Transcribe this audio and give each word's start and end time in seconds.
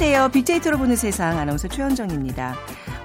안녕하세요. 0.00 0.28
빅데이터로 0.28 0.78
보는 0.78 0.94
세상 0.94 1.38
아나운서 1.38 1.66
최현정입니다. 1.66 2.54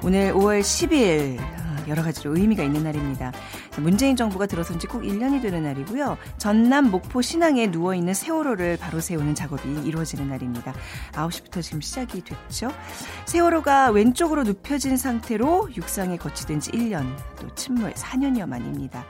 오늘 0.04 0.32
5월 0.32 0.59
10일 0.62 1.39
여러 1.88 2.04
가지로 2.04 2.38
의미가 2.38 2.62
있는 2.62 2.84
날입니다. 2.84 3.32
문재인 3.80 4.16
정부가 4.16 4.46
들어선 4.46 4.77
지 4.77 4.86
꼭 4.86 5.02
1년이 5.02 5.41
되는 5.41 5.64
날이고요. 5.64 6.20
전남 6.38 6.91
목포 6.91 7.23
신항에 7.23 7.66
누워있는 7.66 8.14
세월호를 8.14 8.77
바로 8.77 9.00
세우는 9.00 9.34
작업이 9.34 9.67
이루어지는 9.84 10.30
날입니다. 10.30 10.76
9시부터 11.14 11.64
지금 11.64 11.81
시작이 11.81 12.22
됐죠. 12.22 12.72
세월호가 13.25 13.89
왼쪽으로 13.89 14.44
눕혀진 14.44 14.95
상태로 14.95 15.70
육상에 15.75 16.17
거치된 16.17 16.59
지 16.59 16.70
1년, 16.73 17.08
또 17.41 17.48
침몰 17.55 17.91
4년여 17.95 18.48
만입니다. 18.48 19.03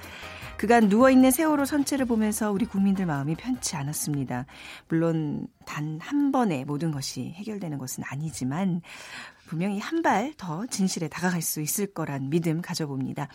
그간 0.57 0.87
누워있는 0.87 1.31
세월호 1.31 1.65
선체를 1.65 2.05
보면서 2.05 2.51
우리 2.51 2.65
국민들 2.65 3.05
마음이 3.05 3.35
편치 3.35 3.75
않았습니다. 3.75 4.45
물론 4.87 5.47
단 5.65 5.99
한 5.99 6.31
번에 6.31 6.63
모든 6.65 6.91
것이 6.91 7.31
해결되는 7.35 7.77
것은 7.77 8.03
아니지만 8.05 8.81
분명히 9.47 9.79
한 9.79 10.01
발 10.01 10.33
더 10.37 10.65
진실에 10.65 11.07
다가갈 11.09 11.41
수 11.41 11.61
있을 11.61 11.87
거란 11.87 12.29
믿음 12.29 12.61
가져봅니다. 12.61 13.27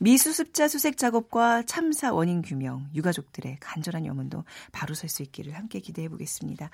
미수습자 0.00 0.68
수색 0.68 0.96
작업과 0.96 1.62
참사 1.64 2.12
원인 2.12 2.42
규명, 2.42 2.88
유가족들의 2.94 3.58
간절한 3.60 4.04
염원도 4.06 4.44
바로 4.72 4.94
설 4.94 5.08
수 5.08 5.22
있기를 5.22 5.54
함께 5.54 5.78
기대해 5.80 6.08
보겠습니다. 6.08 6.70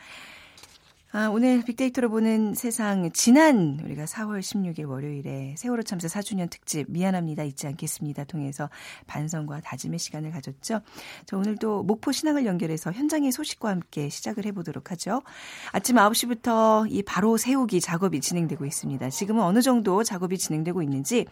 아, 1.10 1.28
오늘 1.28 1.62
빅데이터로 1.64 2.10
보는 2.10 2.52
세상 2.52 3.10
지난 3.12 3.80
우리가 3.82 4.04
4월 4.04 4.40
16일 4.40 4.86
월요일에 4.86 5.54
세월호 5.56 5.82
참사 5.82 6.06
4주년 6.06 6.50
특집 6.50 6.84
미안합니다 6.90 7.44
잊지 7.44 7.66
않겠습니다 7.66 8.24
통해서 8.24 8.68
반성과 9.06 9.62
다짐의 9.62 10.00
시간을 10.00 10.32
가졌죠. 10.32 10.80
자, 11.24 11.36
오늘도 11.36 11.84
목포 11.84 12.12
신항을 12.12 12.44
연결해서 12.44 12.92
현장의 12.92 13.32
소식과 13.32 13.70
함께 13.70 14.10
시작을 14.10 14.44
해보도록 14.44 14.90
하죠. 14.90 15.22
아침 15.72 15.96
9시부터 15.96 16.92
이 16.92 17.02
바로 17.02 17.38
세우기 17.38 17.80
작업이 17.80 18.20
진행되고 18.20 18.66
있습니다. 18.66 19.08
지금은 19.08 19.42
어느 19.42 19.62
정도 19.62 20.04
작업이 20.04 20.36
진행되고 20.36 20.82
있는지 20.82 21.24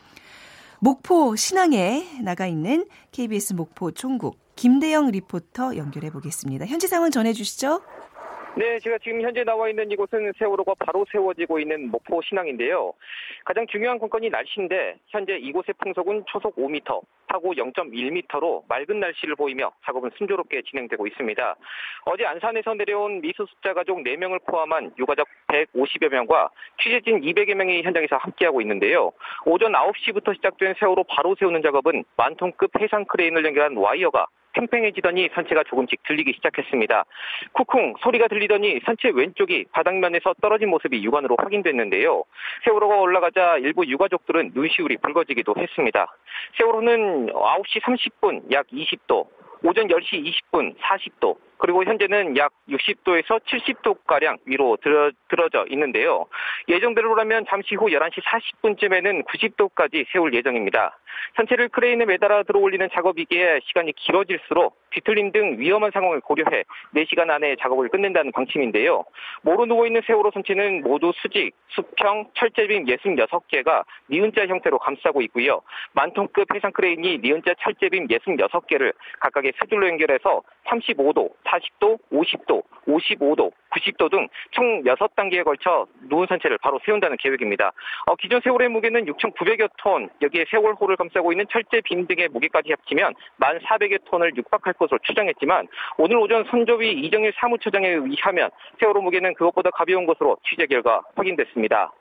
목포 0.80 1.36
신항에 1.36 2.22
나가 2.22 2.46
있는 2.46 2.86
KBS 3.12 3.52
목포 3.52 3.90
총국 3.90 4.38
김대영 4.56 5.10
리포터 5.10 5.76
연결해 5.76 6.08
보겠습니다. 6.08 6.64
현지 6.64 6.88
상황 6.88 7.10
전해 7.10 7.34
주시죠. 7.34 7.82
네, 8.58 8.78
제가 8.78 8.96
지금 9.04 9.20
현재 9.20 9.44
나와 9.44 9.68
있는 9.68 9.90
이곳은 9.90 10.32
세월호가 10.38 10.72
바로 10.78 11.04
세워지고 11.12 11.58
있는 11.58 11.90
목포 11.90 12.22
신항인데요. 12.22 12.94
가장 13.44 13.66
중요한 13.66 13.98
관건이 13.98 14.30
날씨인데 14.30 14.96
현재 15.08 15.36
이곳의 15.36 15.74
풍속은 15.78 16.24
초속 16.26 16.56
5m, 16.56 17.02
파고 17.26 17.52
0.1m로 17.52 18.62
맑은 18.66 18.98
날씨를 18.98 19.36
보이며 19.36 19.70
작업은 19.84 20.08
순조롭게 20.16 20.62
진행되고 20.62 21.06
있습니다. 21.06 21.54
어제 22.06 22.24
안산에서 22.24 22.72
내려온 22.72 23.20
미수습자 23.20 23.74
가족 23.74 23.98
4명을 23.98 24.42
포함한 24.46 24.94
유가족 24.98 25.28
150여 25.48 26.10
명과 26.10 26.48
취재진 26.82 27.20
200여 27.20 27.52
명이 27.52 27.82
현장에서 27.82 28.16
함께하고 28.16 28.62
있는데요. 28.62 29.12
오전 29.44 29.72
9시부터 29.72 30.34
시작된 30.34 30.76
세월호 30.78 31.04
바로 31.04 31.36
세우는 31.38 31.60
작업은 31.60 32.04
만톤급 32.16 32.70
해상 32.80 33.04
크레인을 33.04 33.44
연결한 33.44 33.76
와이어가 33.76 34.26
팽팽해지더니 34.56 35.28
선체가 35.34 35.64
조금씩 35.64 36.02
들리기 36.04 36.32
시작했습니다. 36.34 37.04
쿵쿵 37.52 37.94
소리가 38.00 38.28
들리더니 38.28 38.80
선체 38.84 39.10
왼쪽이 39.14 39.66
바닥면에서 39.72 40.34
떨어진 40.40 40.70
모습이 40.70 41.02
육안으로 41.04 41.36
확인됐는데요. 41.38 42.24
세월호가 42.64 42.96
올라가자 42.96 43.58
일부 43.58 43.86
유가족들은 43.86 44.52
눈시울이 44.54 44.96
붉어지기도 44.98 45.54
했습니다. 45.56 46.12
세월호는 46.58 47.26
9시 47.26 47.82
30분 47.82 48.50
약 48.52 48.66
20도, 48.68 49.26
오전 49.62 49.88
10시 49.88 50.24
20분 50.24 50.74
40도, 50.78 51.36
그리고 51.58 51.84
현재는 51.84 52.36
약 52.36 52.52
60도에서 52.68 53.40
70도가량 53.44 54.38
위로 54.44 54.76
들어, 54.82 55.10
들어져 55.28 55.64
있는데요. 55.70 56.26
예정대로라면 56.68 57.46
잠시 57.48 57.74
후 57.74 57.86
11시 57.86 58.22
40분쯤에는 58.22 59.24
90도까지 59.26 60.06
세울 60.12 60.34
예정입니다. 60.34 60.98
선체를 61.36 61.68
크레인에 61.68 62.04
매달아 62.04 62.44
들어 62.44 62.60
올리는 62.60 62.86
작업이기에 62.92 63.60
시간이 63.64 63.92
길어질수록 63.92 64.76
뒤틀림 64.90 65.32
등 65.32 65.58
위험한 65.58 65.90
상황을 65.92 66.20
고려해 66.20 66.64
4시간 66.94 67.30
안에 67.30 67.56
작업을 67.60 67.88
끝낸다는 67.88 68.32
방침인데요. 68.32 69.04
모로 69.42 69.66
누워있는 69.66 70.02
세월호 70.06 70.30
선체는 70.32 70.82
모두 70.82 71.12
수직, 71.16 71.52
수평, 71.68 72.30
철제빔 72.34 72.86
66개가 72.86 73.84
니은자 74.10 74.46
형태로 74.46 74.78
감싸고 74.78 75.20
있고요. 75.22 75.60
만톤급 75.92 76.54
해상 76.54 76.72
크레인이 76.72 77.18
니은자 77.18 77.54
철제빔 77.60 78.08
66개를 78.08 78.94
각각의 79.20 79.52
세 79.58 79.66
줄로 79.68 79.86
연결해서 79.88 80.42
35도, 80.66 81.30
40도, 81.46 81.98
50도, 82.12 82.62
55도, 82.86 83.52
90도 83.70 84.10
등 84.10 84.26
총 84.52 84.82
6단계에 84.84 85.44
걸쳐 85.44 85.86
누운 86.08 86.26
선체를 86.26 86.58
바로 86.58 86.80
세운다는 86.84 87.16
계획입니다. 87.18 87.72
어, 88.06 88.16
기존 88.16 88.40
세월의 88.40 88.68
무게는 88.68 89.06
6,900여 89.06 89.70
톤, 89.78 90.08
여기에 90.22 90.46
세월호를 90.50 90.96
감싸고 90.96 91.32
있는 91.32 91.46
철제 91.50 91.80
빔 91.82 92.06
등의 92.06 92.28
무게까지 92.28 92.70
합치면 92.70 93.14
1,400여 93.40 94.04
톤을 94.04 94.36
육박할 94.36 94.74
것으로 94.74 94.98
추정했지만 95.02 95.68
오늘 95.98 96.16
오전 96.16 96.44
선조위 96.50 96.92
이정일 96.92 97.32
사무처장에 97.36 97.88
의하면 97.88 98.50
세월호 98.80 99.02
무게는 99.02 99.34
그것보다 99.34 99.70
가벼운 99.70 100.06
것으로 100.06 100.36
취재 100.48 100.66
결과 100.66 101.02
확인됐습니다. 101.14 101.92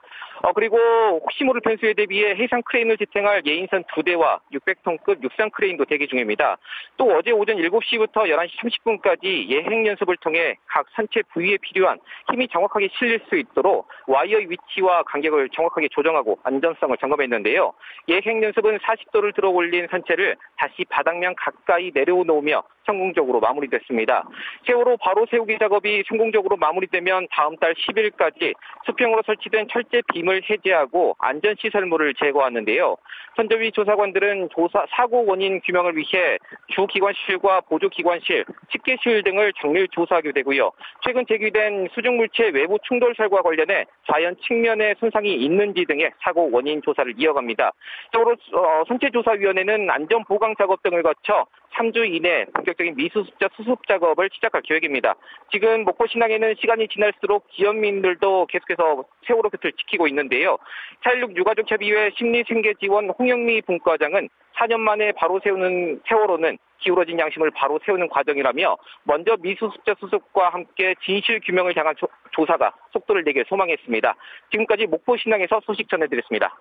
어, 0.42 0.52
그리고 0.52 0.76
혹시 1.22 1.44
모를 1.44 1.60
변수에 1.60 1.94
대비해 1.94 2.34
해상 2.36 2.62
크레인을 2.62 2.98
지탱할 2.98 3.42
예인선 3.46 3.84
두 3.94 4.02
대와 4.02 4.40
600톤급 4.52 5.22
육상 5.22 5.50
크레인도 5.50 5.84
대기 5.86 6.06
중입니다. 6.06 6.56
또 6.96 7.06
어제 7.16 7.30
오전 7.32 7.56
7시부터 7.56 8.28
11시 8.28 8.50
30분까지 8.60 9.48
예행 9.48 9.86
연습을 9.86 10.16
통해 10.18 10.56
각 10.66 10.86
선체 10.94 11.22
부위에 11.32 11.56
필요한 11.58 11.98
힘이 12.30 12.48
정확하게 12.48 12.88
실릴 12.98 13.20
수 13.28 13.36
있도록 13.36 13.88
와이어의 14.06 14.50
위치와 14.50 15.02
간격을 15.04 15.48
정확하게 15.50 15.88
조정하고 15.88 16.38
안전성을 16.42 16.96
점검했는데요. 16.98 17.72
예행 18.08 18.42
연습은 18.42 18.78
40도를 18.78 19.34
들어 19.34 19.50
올린 19.50 19.86
선체를 19.90 20.36
다시 20.56 20.84
바닥면 20.88 21.34
가까이 21.36 21.90
내려놓으며 21.94 22.62
성공적으로 22.86 23.40
마무리됐습니다. 23.40 24.28
세월호 24.66 24.96
바로 24.98 25.26
세우기 25.30 25.58
작업이 25.58 26.04
성공적으로 26.08 26.56
마무리되면 26.56 27.28
다음 27.30 27.56
달 27.56 27.74
10일까지 27.74 28.54
수평으로 28.86 29.22
설치된 29.26 29.68
철제 29.70 30.00
빔을 30.12 30.42
해제하고 30.48 31.16
안전 31.18 31.54
시설물을 31.58 32.14
제거하는데요. 32.14 32.96
선조위 33.36 33.72
조사관들은 33.72 34.48
조사, 34.50 34.86
사고 34.90 35.26
원인 35.26 35.60
규명을 35.60 35.96
위해 35.96 36.38
주기관실과 36.68 37.60
보조기관실, 37.62 38.46
집계실 38.72 39.22
등을 39.24 39.52
정밀 39.60 39.86
조사하게 39.88 40.32
되고요. 40.32 40.72
최근 41.04 41.26
제기된 41.26 41.88
수중물체 41.92 42.50
외부 42.54 42.78
충돌설과 42.88 43.42
관련해 43.42 43.84
자연 44.10 44.34
측면에 44.46 44.94
손상이 44.98 45.34
있는지 45.34 45.84
등의 45.84 46.12
사고 46.22 46.50
원인 46.50 46.80
조사를 46.82 47.12
이어갑니다. 47.18 47.72
세월호 48.12 48.32
어, 48.54 48.84
선체조사위원회는 48.88 49.90
안전 49.90 50.24
보강 50.24 50.54
작업 50.56 50.82
등을 50.82 51.02
거쳐 51.02 51.46
3주 51.76 52.12
이내 52.12 52.46
본격적인 52.54 52.96
미수습자 52.96 53.48
수습 53.56 53.86
작업을 53.86 54.28
시작할 54.32 54.62
계획입니다. 54.62 55.14
지금 55.52 55.84
목포 55.84 56.06
신항에는 56.06 56.54
시간이 56.60 56.88
지날수록 56.88 57.46
기업민들도 57.48 58.46
계속해서 58.46 59.04
세월호 59.26 59.50
곁을 59.50 59.72
지키고 59.72 60.08
있는데요. 60.08 60.58
4.16 61.04 61.36
유가족 61.36 61.70
협의회 61.70 62.10
심리생계지원 62.16 63.10
홍영미 63.10 63.62
분과장은 63.62 64.28
4년 64.56 64.78
만에 64.78 65.12
바로 65.12 65.38
세우는 65.42 66.00
세월호는 66.08 66.58
기울어진 66.78 67.18
양심을 67.18 67.50
바로 67.50 67.78
세우는 67.84 68.08
과정이라며 68.08 68.76
먼저 69.04 69.36
미수습자 69.40 69.94
수습과 70.00 70.50
함께 70.50 70.94
진실 71.04 71.40
규명을 71.40 71.76
향한 71.76 71.94
조, 71.96 72.06
조사가 72.32 72.72
속도를 72.92 73.24
내길 73.24 73.44
소망했습니다. 73.48 74.14
지금까지 74.50 74.86
목포 74.86 75.16
신항에서 75.16 75.60
소식 75.64 75.88
전해드렸습니다. 75.88 76.54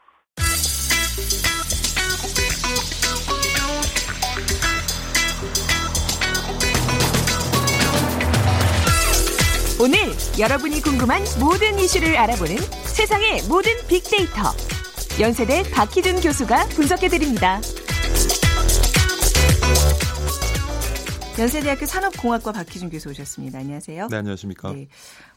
오늘 9.77 9.97
여러분이 10.39 10.81
궁금한 10.81 11.21
모든 11.37 11.77
이슈를 11.77 12.15
알아보는 12.15 12.55
세상의 12.95 13.43
모든 13.49 13.71
빅데이터. 13.89 14.53
연세대 15.19 15.69
박희준 15.69 16.21
교수가 16.21 16.67
분석해드립니다. 16.69 17.59
연세대학교 21.37 21.85
산업공학과 21.85 22.53
박희준 22.53 22.89
교수 22.89 23.09
오셨습니다. 23.09 23.59
안녕하세요. 23.59 24.07
네, 24.07 24.15
안녕하십니까. 24.15 24.71
네, 24.71 24.87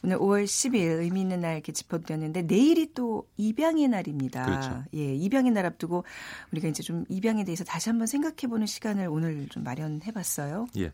오늘 0.04 0.18
5월 0.18 0.44
10일 0.44 1.00
의미 1.00 1.22
있는 1.22 1.40
날 1.40 1.54
이렇게 1.54 1.72
짚어드렸는데 1.72 2.42
내일이 2.42 2.94
또 2.94 3.26
입양의 3.36 3.88
날입니다. 3.88 4.44
그렇죠. 4.44 4.84
예, 4.94 5.14
입양의 5.16 5.50
날 5.50 5.66
앞두고 5.66 6.04
우리가 6.52 6.68
이제 6.68 6.84
좀 6.84 7.04
입양에 7.08 7.42
대해서 7.42 7.64
다시 7.64 7.88
한번 7.88 8.06
생각해보는 8.06 8.68
시간을 8.68 9.08
오늘 9.08 9.48
좀 9.48 9.64
마련해봤어요. 9.64 10.66
예. 10.76 10.92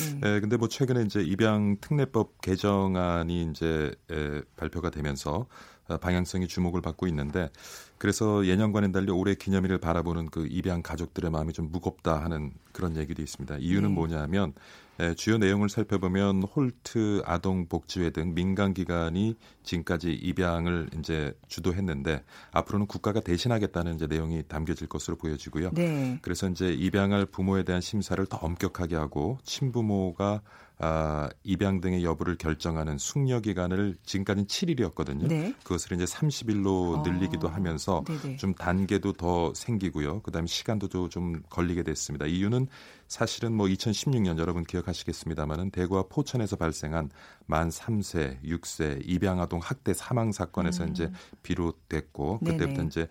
음. 0.00 0.20
에, 0.24 0.40
근데 0.40 0.56
뭐 0.56 0.68
최근에 0.68 1.02
이제 1.02 1.20
입양 1.22 1.76
특례법 1.80 2.40
개정안이 2.40 3.50
이제 3.50 3.94
에, 4.10 4.42
발표가 4.56 4.90
되면서 4.90 5.46
어, 5.88 5.96
방향성이 5.98 6.46
주목을 6.48 6.80
받고 6.82 7.06
있는데 7.08 7.50
그래서 8.00 8.46
예년과는 8.46 8.92
달리 8.92 9.12
올해 9.12 9.34
기념일을 9.34 9.76
바라보는 9.76 10.30
그 10.30 10.46
입양 10.50 10.80
가족들의 10.80 11.30
마음이 11.30 11.52
좀 11.52 11.70
무겁다 11.70 12.24
하는 12.24 12.50
그런 12.72 12.96
얘기도 12.96 13.20
있습니다. 13.20 13.58
이유는 13.58 13.90
네. 13.90 13.94
뭐냐면 13.94 14.54
에, 14.98 15.12
주요 15.12 15.36
내용을 15.36 15.68
살펴보면 15.68 16.44
홀트 16.44 17.20
아동복지회 17.26 18.08
등 18.08 18.32
민간 18.32 18.72
기관이 18.72 19.36
지금까지 19.64 20.12
입양을 20.14 20.88
이제 20.98 21.34
주도했는데 21.48 22.24
앞으로는 22.52 22.86
국가가 22.86 23.20
대신하겠다는 23.20 23.96
이제 23.96 24.06
내용이 24.06 24.44
담겨질 24.48 24.86
것으로 24.88 25.18
보여지고요. 25.18 25.72
네. 25.74 26.18
그래서 26.22 26.48
이제 26.48 26.72
입양할 26.72 27.26
부모에 27.26 27.64
대한 27.64 27.82
심사를 27.82 28.24
더 28.24 28.38
엄격하게 28.38 28.96
하고 28.96 29.36
친부모가 29.44 30.40
아, 30.82 31.28
입양 31.44 31.82
등의 31.82 32.04
여부를 32.04 32.36
결정하는 32.36 32.96
숙려 32.96 33.40
기간을 33.40 33.96
지금까지는 34.02 34.46
7일이었거든요. 34.46 35.28
네. 35.28 35.54
그것을 35.62 35.92
이제 35.92 36.06
30일로 36.06 36.98
어. 36.98 37.02
늘리기도 37.04 37.48
하면서 37.48 37.89
네네. 38.06 38.36
좀 38.36 38.54
단계도 38.54 39.12
더 39.14 39.52
생기고요. 39.54 40.20
그다음에 40.22 40.46
시간도 40.46 40.88
좀 41.08 41.42
걸리게 41.50 41.82
됐습니다. 41.82 42.26
이유는 42.26 42.66
사실은 43.10 43.52
뭐 43.52 43.66
2016년 43.66 44.38
여러분 44.38 44.62
기억하시겠습니다마는 44.62 45.72
대구와 45.72 46.04
포천에서 46.08 46.54
발생한 46.54 47.10
만 47.46 47.68
3세, 47.68 48.40
6세 48.44 49.02
입양 49.04 49.40
아동 49.40 49.58
학대 49.60 49.92
사망 49.92 50.30
사건에서 50.30 50.84
음. 50.84 50.90
이제 50.90 51.10
비롯됐고 51.42 52.38
그때부터 52.38 52.84
네네. 52.84 52.86
이제 52.86 53.08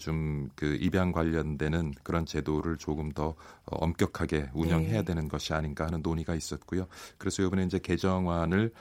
좀 0.00 0.48
그 0.56 0.76
입양 0.80 1.12
관련되는 1.12 1.92
그런 2.02 2.24
제도를 2.24 2.78
조금 2.78 3.12
더 3.12 3.34
엄격하게 3.66 4.50
운영해야 4.54 5.00
네. 5.00 5.04
되는 5.04 5.28
것이 5.28 5.52
아닌가 5.52 5.84
하는 5.86 6.00
논의가 6.02 6.34
있었고요. 6.34 6.86
그래서 7.18 7.42
이번에 7.42 7.64
이제 7.64 7.78
개정안을 7.78 8.72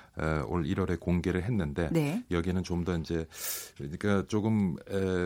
올 0.47 0.63
1월에 0.63 0.99
공개를 0.99 1.43
했는데 1.43 1.89
네. 1.91 2.23
여기는 2.31 2.63
좀 2.63 2.85
더 2.85 2.95
이제 2.97 3.25
그러니까 3.77 4.23
조금 4.27 4.75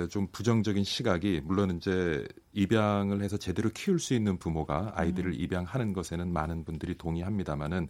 좀 0.10 0.28
부정적인 0.32 0.86
시각이 0.86 1.42
물론 1.44 1.76
이제 1.76 2.26
입양을 2.54 3.22
해서 3.22 3.38
제대로 3.38 3.70
키울 3.70 4.00
수 4.00 4.14
있는 4.14 4.38
부모가 4.38 4.94
아이들을 4.96 5.32
음. 5.32 5.40
입양하는 5.40 5.94
것에는 5.94 6.32
많은 6.32 6.64
분들이 6.64 6.98
동의합니다만은 6.98 7.90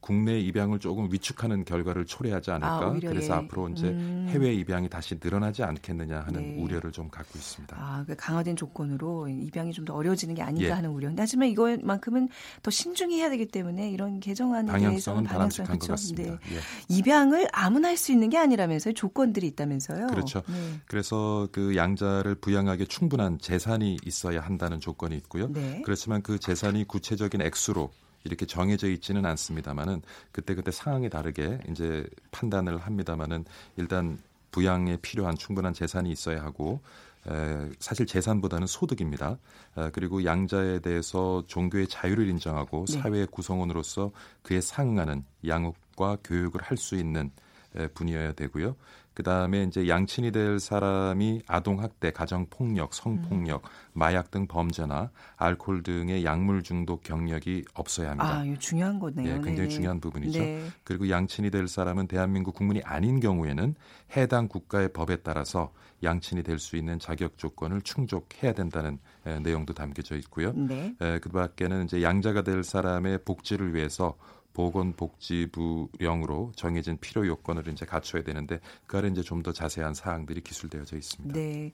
국내 0.00 0.40
입양을 0.40 0.78
조금 0.78 1.12
위축하는 1.12 1.64
결과를 1.64 2.06
초래하지 2.06 2.50
않을까. 2.52 2.86
아, 2.86 2.98
그래서 3.00 3.34
예. 3.34 3.38
앞으로 3.38 3.68
이제 3.68 3.88
음. 3.88 4.26
해외 4.30 4.54
입양이 4.54 4.88
다시 4.88 5.18
늘어나지 5.22 5.62
않겠느냐 5.62 6.20
하는 6.20 6.56
네. 6.56 6.62
우려를 6.62 6.90
좀 6.90 7.08
갖고 7.10 7.38
있습니다. 7.38 7.76
아, 7.78 8.04
그 8.06 8.16
강화된 8.16 8.56
조건으로 8.56 9.28
입양이 9.28 9.72
좀 9.72 9.80
더 9.84 9.94
어려워지는 9.94 10.34
게 10.34 10.42
아닌가 10.42 10.68
예. 10.68 10.70
하는 10.72 10.90
우려. 10.90 11.10
하지만 11.16 11.48
이것만큼은 11.48 12.28
더 12.62 12.70
신중히 12.70 13.18
해야 13.18 13.30
되기 13.30 13.46
때문에 13.46 13.90
이런 13.90 14.20
개정안에 14.20 14.70
대해서는 14.70 15.24
방향성 15.24 15.24
바람직한 15.24 15.78
것 15.78 15.88
같습니다. 15.88 16.32
네. 16.32 16.38
예. 16.56 16.94
입양을 16.94 17.48
아무나 17.52 17.88
할 17.88 17.96
수 17.96 18.12
있는 18.12 18.30
게 18.30 18.38
아니라면서요. 18.38 18.94
조건들이 18.94 19.46
있다면서요. 19.48 20.06
그렇죠. 20.08 20.42
네. 20.48 20.80
그래서 20.86 21.48
그 21.52 21.76
양자를 21.76 22.36
부양하기 22.36 22.86
충분한 22.86 23.38
재산이 23.38 23.98
있어야 24.04 24.40
한다는 24.40 24.80
조건이 24.80 25.16
있고요. 25.16 25.52
네. 25.52 25.82
그렇지만 25.84 26.22
그 26.22 26.38
재산이 26.38 26.84
구체적인 26.84 27.42
액수로 27.42 27.90
이렇게 28.24 28.46
정해져 28.46 28.88
있지는 28.88 29.24
않습니다만은 29.26 30.02
그때그때 30.32 30.70
상황에 30.70 31.08
다르게 31.08 31.58
이제 31.70 32.06
판단을 32.30 32.78
합니다만은 32.78 33.44
일단 33.76 34.18
부양에 34.50 34.98
필요한 34.98 35.36
충분한 35.36 35.72
재산이 35.72 36.10
있어야 36.10 36.42
하고 36.42 36.80
에, 37.28 37.70
사실 37.78 38.06
재산보다는 38.06 38.66
소득입니다. 38.66 39.38
에, 39.76 39.90
그리고 39.92 40.24
양자에 40.24 40.80
대해서 40.80 41.44
종교의 41.46 41.86
자유를 41.88 42.28
인정하고 42.28 42.86
네. 42.86 42.92
사회의 43.00 43.26
구성원으로서 43.26 44.10
그에 44.42 44.60
상응하는 44.60 45.24
양육과 45.46 46.18
교육을 46.24 46.62
할 46.62 46.76
수 46.76 46.96
있는 46.96 47.30
에, 47.76 47.86
분이어야 47.88 48.32
되고요. 48.32 48.74
그 49.14 49.22
다음에 49.22 49.64
이제 49.64 49.88
양친이 49.88 50.30
될 50.30 50.60
사람이 50.60 51.42
아동 51.46 51.82
학대, 51.82 52.10
가정 52.10 52.46
폭력, 52.48 52.94
성폭력, 52.94 53.64
음. 53.64 53.68
마약 53.92 54.30
등 54.30 54.46
범죄나 54.46 55.10
알코올 55.36 55.82
등의 55.82 56.24
약물 56.24 56.62
중독 56.62 57.02
경력이 57.02 57.64
없어야 57.74 58.10
합니다. 58.10 58.38
아, 58.38 58.44
이거 58.44 58.56
중요한 58.58 58.98
거네요. 58.98 59.24
네, 59.24 59.34
굉장히 59.34 59.56
네네. 59.56 59.68
중요한 59.68 60.00
부분이죠. 60.00 60.38
네. 60.38 60.62
그리고 60.84 61.10
양친이 61.10 61.50
될 61.50 61.66
사람은 61.68 62.06
대한민국 62.06 62.54
국민이 62.54 62.80
아닌 62.84 63.20
경우에는 63.20 63.74
해당 64.16 64.48
국가의 64.48 64.92
법에 64.92 65.16
따라서 65.16 65.72
양친이 66.02 66.42
될 66.42 66.58
수 66.60 66.76
있는 66.76 66.98
자격 66.98 67.36
조건을 67.38 67.82
충족해야 67.82 68.52
된다는 68.52 68.98
에, 69.26 69.40
내용도 69.40 69.72
담겨져 69.74 70.16
있고요. 70.16 70.52
네. 70.52 70.94
에, 71.00 71.18
그 71.18 71.30
밖에는 71.30 71.84
이제 71.84 72.02
양자가 72.02 72.42
될 72.42 72.62
사람의 72.62 73.20
복지를 73.24 73.74
위해서 73.74 74.16
보건복지부령으로 74.60 76.52
정해진 76.56 76.98
필요 76.98 77.26
요건을 77.26 77.66
이제 77.68 77.84
갖춰야 77.86 78.22
되는데 78.22 78.60
그 78.86 78.96
아래 78.98 79.08
이제 79.08 79.22
좀 79.22 79.40
더 79.40 79.52
자세한 79.52 79.94
사항들이 79.94 80.42
기술되어져 80.42 80.98
있습니다. 80.98 81.34
네. 81.34 81.72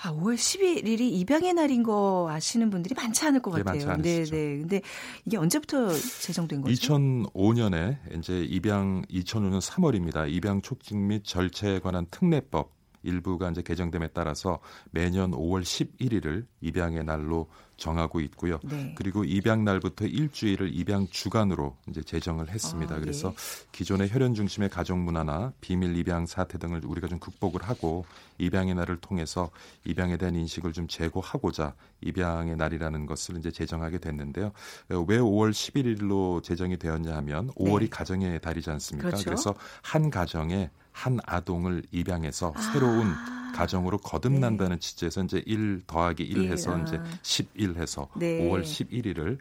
아, 0.00 0.12
5월 0.12 0.36
11일이 0.36 1.00
입양의 1.00 1.52
날인 1.54 1.82
거 1.82 2.28
아시는 2.30 2.70
분들이 2.70 2.94
많지 2.94 3.26
않을 3.26 3.42
것 3.42 3.50
같아요. 3.50 3.96
네, 3.96 4.24
네. 4.24 4.58
근데 4.58 4.80
이게 5.26 5.36
언제부터 5.36 5.92
제정된 5.92 6.62
거죠? 6.62 6.72
2005년에 6.72 7.98
이제 8.16 8.42
입양 8.44 9.02
2005년 9.10 9.60
3월입니다. 9.60 10.32
입양 10.32 10.62
촉진 10.62 11.08
및 11.08 11.24
절차에 11.24 11.80
관한 11.80 12.06
특례법 12.10 12.72
일부가 13.02 13.50
이제 13.50 13.60
개정됨에 13.62 14.08
따라서 14.14 14.60
매년 14.92 15.32
5월 15.32 15.62
11일을 15.62 16.46
입양의 16.60 17.04
날로 17.04 17.48
정하고 17.78 18.20
있고요. 18.20 18.58
네. 18.64 18.92
그리고 18.96 19.24
입양 19.24 19.64
날부터 19.64 20.04
일주일을 20.04 20.74
입양 20.74 21.06
주간으로 21.08 21.76
이제 21.88 22.02
제정을 22.02 22.50
했습니다. 22.50 22.94
아, 22.94 22.98
네. 22.98 23.04
그래서 23.04 23.32
기존의 23.72 24.10
혈연 24.10 24.34
중심의 24.34 24.68
가족 24.68 24.98
문화나 24.98 25.52
비밀 25.60 25.96
입양 25.96 26.26
사태 26.26 26.58
등을 26.58 26.84
우리가 26.84 27.08
좀 27.08 27.18
극복을 27.18 27.62
하고 27.62 28.04
입양의 28.38 28.74
날을 28.74 28.98
통해서 28.98 29.50
입양에 29.84 30.16
대한 30.16 30.34
인식을 30.34 30.72
좀 30.72 30.86
제고하고자 30.88 31.74
입양의 32.02 32.56
날이라는 32.56 33.06
것을 33.06 33.38
이제 33.38 33.50
제정하게 33.50 33.98
됐는데요. 33.98 34.52
왜 34.88 35.18
5월 35.18 35.52
11일로 35.52 36.42
제정이 36.42 36.78
되었냐 36.78 37.16
하면 37.16 37.50
5월이 37.52 37.80
네. 37.82 37.88
가정의 37.88 38.40
달이지 38.40 38.70
않습니까? 38.70 39.08
그렇죠? 39.08 39.24
그래서 39.24 39.54
한 39.82 40.10
가정에 40.10 40.70
한 40.92 41.20
아동을 41.24 41.84
입양해서 41.92 42.52
아. 42.56 42.60
새로운 42.60 43.14
가정으로 43.54 43.98
거듭난다는 43.98 44.76
네. 44.76 44.80
취지에서 44.80 45.22
이제 45.22 45.42
1 45.46 45.82
더하기 45.86 46.22
1 46.24 46.50
해서 46.50 46.74
아. 46.74 46.80
이제 46.80 47.00
11 47.22 47.67
해서 47.76 48.08
네. 48.16 48.40
5월 48.40 48.62
11일을 48.62 49.38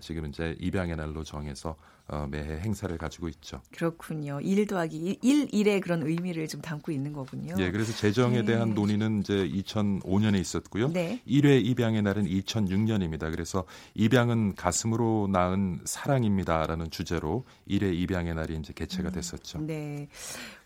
지금 0.00 0.26
이제 0.26 0.56
입양의 0.60 0.96
날로 0.96 1.24
정해서 1.24 1.76
어, 2.10 2.26
매해 2.30 2.58
행사를 2.60 2.96
가지고 2.96 3.28
있죠. 3.28 3.60
그렇군요. 3.70 4.40
1 4.40 4.66
더하기 4.66 5.18
1, 5.20 5.48
1의 5.48 5.82
그런 5.82 6.02
의미를 6.06 6.48
좀 6.48 6.62
담고 6.62 6.90
있는 6.90 7.12
거군요. 7.12 7.54
예, 7.58 7.70
그래서 7.70 7.92
재정에 7.92 8.38
네. 8.38 8.44
대한 8.46 8.72
논의는 8.74 9.20
이제 9.20 9.34
2005년에 9.46 10.40
있었고요. 10.40 10.88
네. 10.88 11.20
1회 11.28 11.62
입양의 11.66 12.00
날은 12.00 12.24
2006년입니다. 12.24 13.30
그래서 13.30 13.64
입양은 13.94 14.54
가슴으로 14.54 15.28
낳은 15.30 15.80
사랑입니다라는 15.84 16.90
주제로 16.90 17.44
1회 17.68 17.94
입양의 17.94 18.34
날이 18.34 18.56
이제 18.56 18.72
개최가 18.72 19.10
음, 19.10 19.12
됐었죠. 19.12 19.58
음, 19.58 19.66
네. 19.66 20.08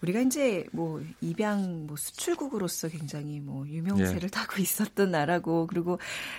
우리가 0.03 0.21
이제 0.21 0.65
뭐 0.71 1.03
입양 1.21 1.87
뭐 1.87 1.97
수출국으로서 1.97 2.89
굉장히 2.89 3.41
뭐 3.41 3.67
유명세를 3.67 4.23
예. 4.25 4.27
타고 4.29 4.61
있었던 4.61 5.11
나라고 5.11 5.67
그리고 5.67 5.99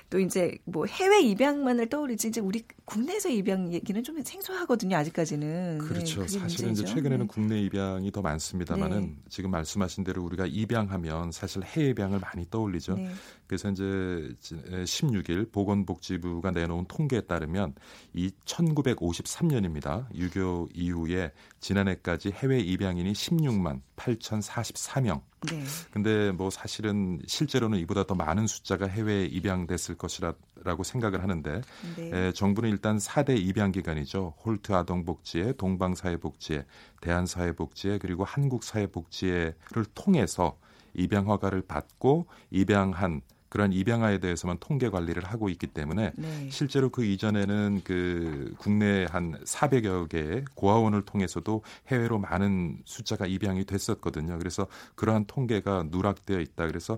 또 0.09 0.19
이제 0.19 0.57
뭐 0.63 0.85
해외 0.85 1.21
입양만을 1.21 1.89
떠올리지 1.89 2.29
이제 2.29 2.39
우리 2.39 2.63
국내에서 2.85 3.29
입양 3.29 3.73
얘기는 3.73 4.01
좀 4.03 4.21
생소하거든요. 4.21 4.92
입양이 4.93 4.95
아직까지는 4.95 5.77
네, 5.79 5.85
그렇죠. 5.85 6.21
네, 6.21 6.27
사실은 6.27 6.67
문제죠. 6.67 6.83
이제 6.83 6.85
최근에는 6.85 7.25
네. 7.25 7.27
국내 7.27 7.59
입양이 7.59 8.11
더 8.11 8.21
많습니다만은 8.21 9.01
네. 9.01 9.15
지금 9.29 9.51
말씀하신 9.51 10.03
대로 10.03 10.23
우리가 10.23 10.45
입양하면 10.45 11.31
사실 11.31 11.63
해외 11.63 11.89
입양을 11.89 12.19
많이 12.19 12.45
떠올리죠. 12.49 12.95
네. 12.95 13.09
그래서 13.47 13.69
이제 13.69 13.83
16일 13.83 15.51
보건복지부가 15.51 16.51
내놓은 16.51 16.85
통계에 16.87 17.21
따르면 17.21 17.73
이 18.13 18.31
1953년입니다. 18.45 20.05
유교 20.15 20.69
이후에 20.73 21.31
지난해까지 21.59 22.31
해외 22.31 22.59
입양인이 22.59 23.11
16만 23.11 23.81
8,044명. 23.95 25.21
네. 25.49 25.63
근데 25.91 26.31
뭐 26.31 26.49
사실은 26.49 27.19
실제로는 27.27 27.79
이보다 27.79 28.05
더 28.05 28.15
많은 28.15 28.47
숫자가 28.47 28.87
해외에 28.87 29.25
입양됐을 29.25 29.95
것이라고 29.95 30.83
생각을 30.83 31.21
하는데 31.21 31.61
네. 31.97 32.11
에, 32.13 32.31
정부는 32.31 32.69
일단 32.69 32.97
4대 32.97 33.37
입양 33.37 33.71
기관이죠. 33.71 34.35
홀트 34.43 34.73
아동복지회, 34.73 35.53
동방사회복지회, 35.53 36.65
대한사회복지회 37.01 37.97
그리고 37.99 38.23
한국사회복지회를 38.23 39.85
통해서 39.93 40.57
입양 40.93 41.27
허가를 41.27 41.61
받고 41.61 42.27
입양한 42.51 43.21
그런 43.53 43.71
입양아에 43.71 44.17
대해서만 44.17 44.57
통계 44.59 44.89
관리를 44.89 45.25
하고 45.25 45.47
있기 45.47 45.67
때문에 45.67 46.13
네. 46.15 46.49
실제로 46.49 46.89
그 46.89 47.05
이전에는 47.05 47.81
그 47.83 48.55
국내 48.57 49.05
한 49.07 49.35
400여 49.43 50.09
개의 50.09 50.43
고아원을 50.55 51.03
통해서도 51.03 51.61
해외로 51.89 52.17
많은 52.17 52.79
숫자가 52.85 53.27
입양이 53.27 53.63
됐었거든요. 53.63 54.39
그래서 54.39 54.65
그러한 54.95 55.25
통계가 55.27 55.85
누락되어 55.91 56.39
있다. 56.39 56.65
그래서 56.65 56.97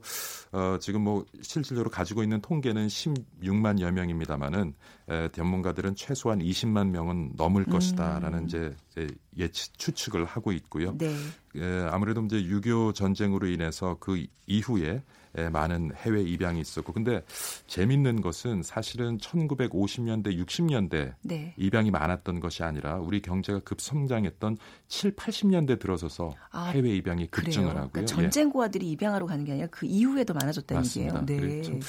어 0.53 0.77
지금 0.79 1.01
뭐 1.01 1.25
실질적으로 1.41 1.89
가지고 1.89 2.23
있는 2.23 2.39
통계는 2.39 2.87
16만여 2.87 3.91
명입니다만은 3.91 4.75
에, 5.09 5.27
전문가들은 5.33 5.97
최소한 5.97 6.39
20만 6.39 6.87
명은 6.87 7.33
넘을 7.35 7.65
음. 7.67 7.73
것이다라는 7.73 8.45
이제 8.45 8.73
예측 9.37 9.77
추측을 9.77 10.23
하고 10.23 10.53
있고요. 10.53 10.97
네. 10.97 11.13
예, 11.57 11.87
아무래도 11.91 12.21
이제 12.23 12.37
6.25 12.37 12.95
전쟁으로 12.95 13.47
인해서 13.47 13.97
그 13.99 14.25
이후에 14.47 14.85
예, 14.85 15.03
많은 15.51 15.91
해외 15.95 16.21
입양이 16.21 16.59
있었고 16.59 16.93
근데 16.93 17.23
재밌는 17.67 18.21
것은 18.21 18.63
사실은 18.63 19.17
1950년대 19.17 20.37
60년대 20.45 21.13
네. 21.21 21.53
입양이 21.57 21.91
많았던 21.91 22.39
것이 22.39 22.63
아니라 22.63 22.97
우리 22.97 23.21
경제가 23.21 23.59
급성장했던 23.59 24.57
7, 24.87 25.15
80년대 25.15 25.79
들어서서 25.79 26.33
아, 26.51 26.65
해외 26.67 26.95
입양이 26.95 27.27
급증을 27.27 27.69
그래요? 27.69 27.83
하고요. 27.83 27.91
그러니까 27.91 28.13
전쟁 28.15 28.49
고아들이 28.49 28.89
입양하러 28.91 29.25
가는 29.25 29.43
게 29.45 29.51
아니라 29.53 29.67
그 29.71 29.85
이후에 29.85 30.23
도 30.23 30.33
많아졌다는 30.33 30.81
맞습니다. 30.81 31.21
얘기예요. 31.21 31.41
네. 31.41 31.61
그렇죠. 31.61 31.79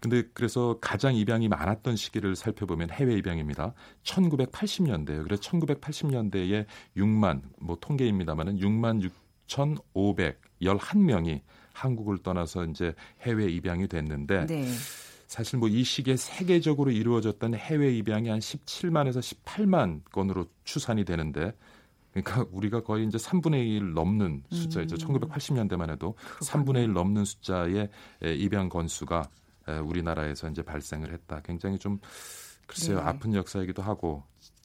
근데 0.00 0.22
그래서 0.32 0.78
가장 0.80 1.14
입양이 1.14 1.48
많았던 1.48 1.96
시기를 1.96 2.34
살펴보면 2.34 2.90
해외 2.90 3.14
입양입니다. 3.16 3.74
1980년대예요. 4.04 5.24
그래서 5.24 5.42
1980년대에 5.42 6.64
6만 6.96 7.42
뭐 7.60 7.76
통계입니다만은 7.80 8.58
6만 8.58 9.10
6,511명이 9.46 11.42
한국을 11.80 12.18
떠나서 12.18 12.64
이제 12.66 12.94
해외 13.22 13.46
입양이 13.50 13.88
됐는데 13.88 14.46
네. 14.46 14.66
사실 15.26 15.58
뭐 15.58 15.68
이 15.68 15.84
시기에 15.84 16.16
세계적으로 16.16 16.90
이루어졌던 16.90 17.54
해외 17.54 17.92
입양이 17.96 18.28
한 18.28 18.40
17만에서 18.40 19.20
18만 19.20 20.02
건으로 20.10 20.46
추산이 20.64 21.04
되는데 21.04 21.52
그러니까 22.12 22.44
우리가 22.50 22.82
거의 22.82 23.06
이제 23.06 23.16
3분의 23.18 23.64
1 23.76 23.94
넘는 23.94 24.42
숫자이죠. 24.50 24.96
음. 24.96 24.98
1980년대만 24.98 25.90
해도 25.90 26.14
그렇군요. 26.14 26.72
3분의 26.72 26.84
1 26.84 26.92
넘는 26.92 27.24
숫자의 27.24 27.88
입양 28.22 28.68
건수가 28.68 29.28
우리나라에서 29.84 30.50
이제 30.50 30.62
발생을 30.62 31.12
했다. 31.12 31.40
굉장히 31.44 31.78
좀 31.78 32.00
글쎄요 32.66 32.96
네. 32.96 33.02
아픈 33.04 33.32
역사이기도 33.34 33.82
하고 33.82 34.24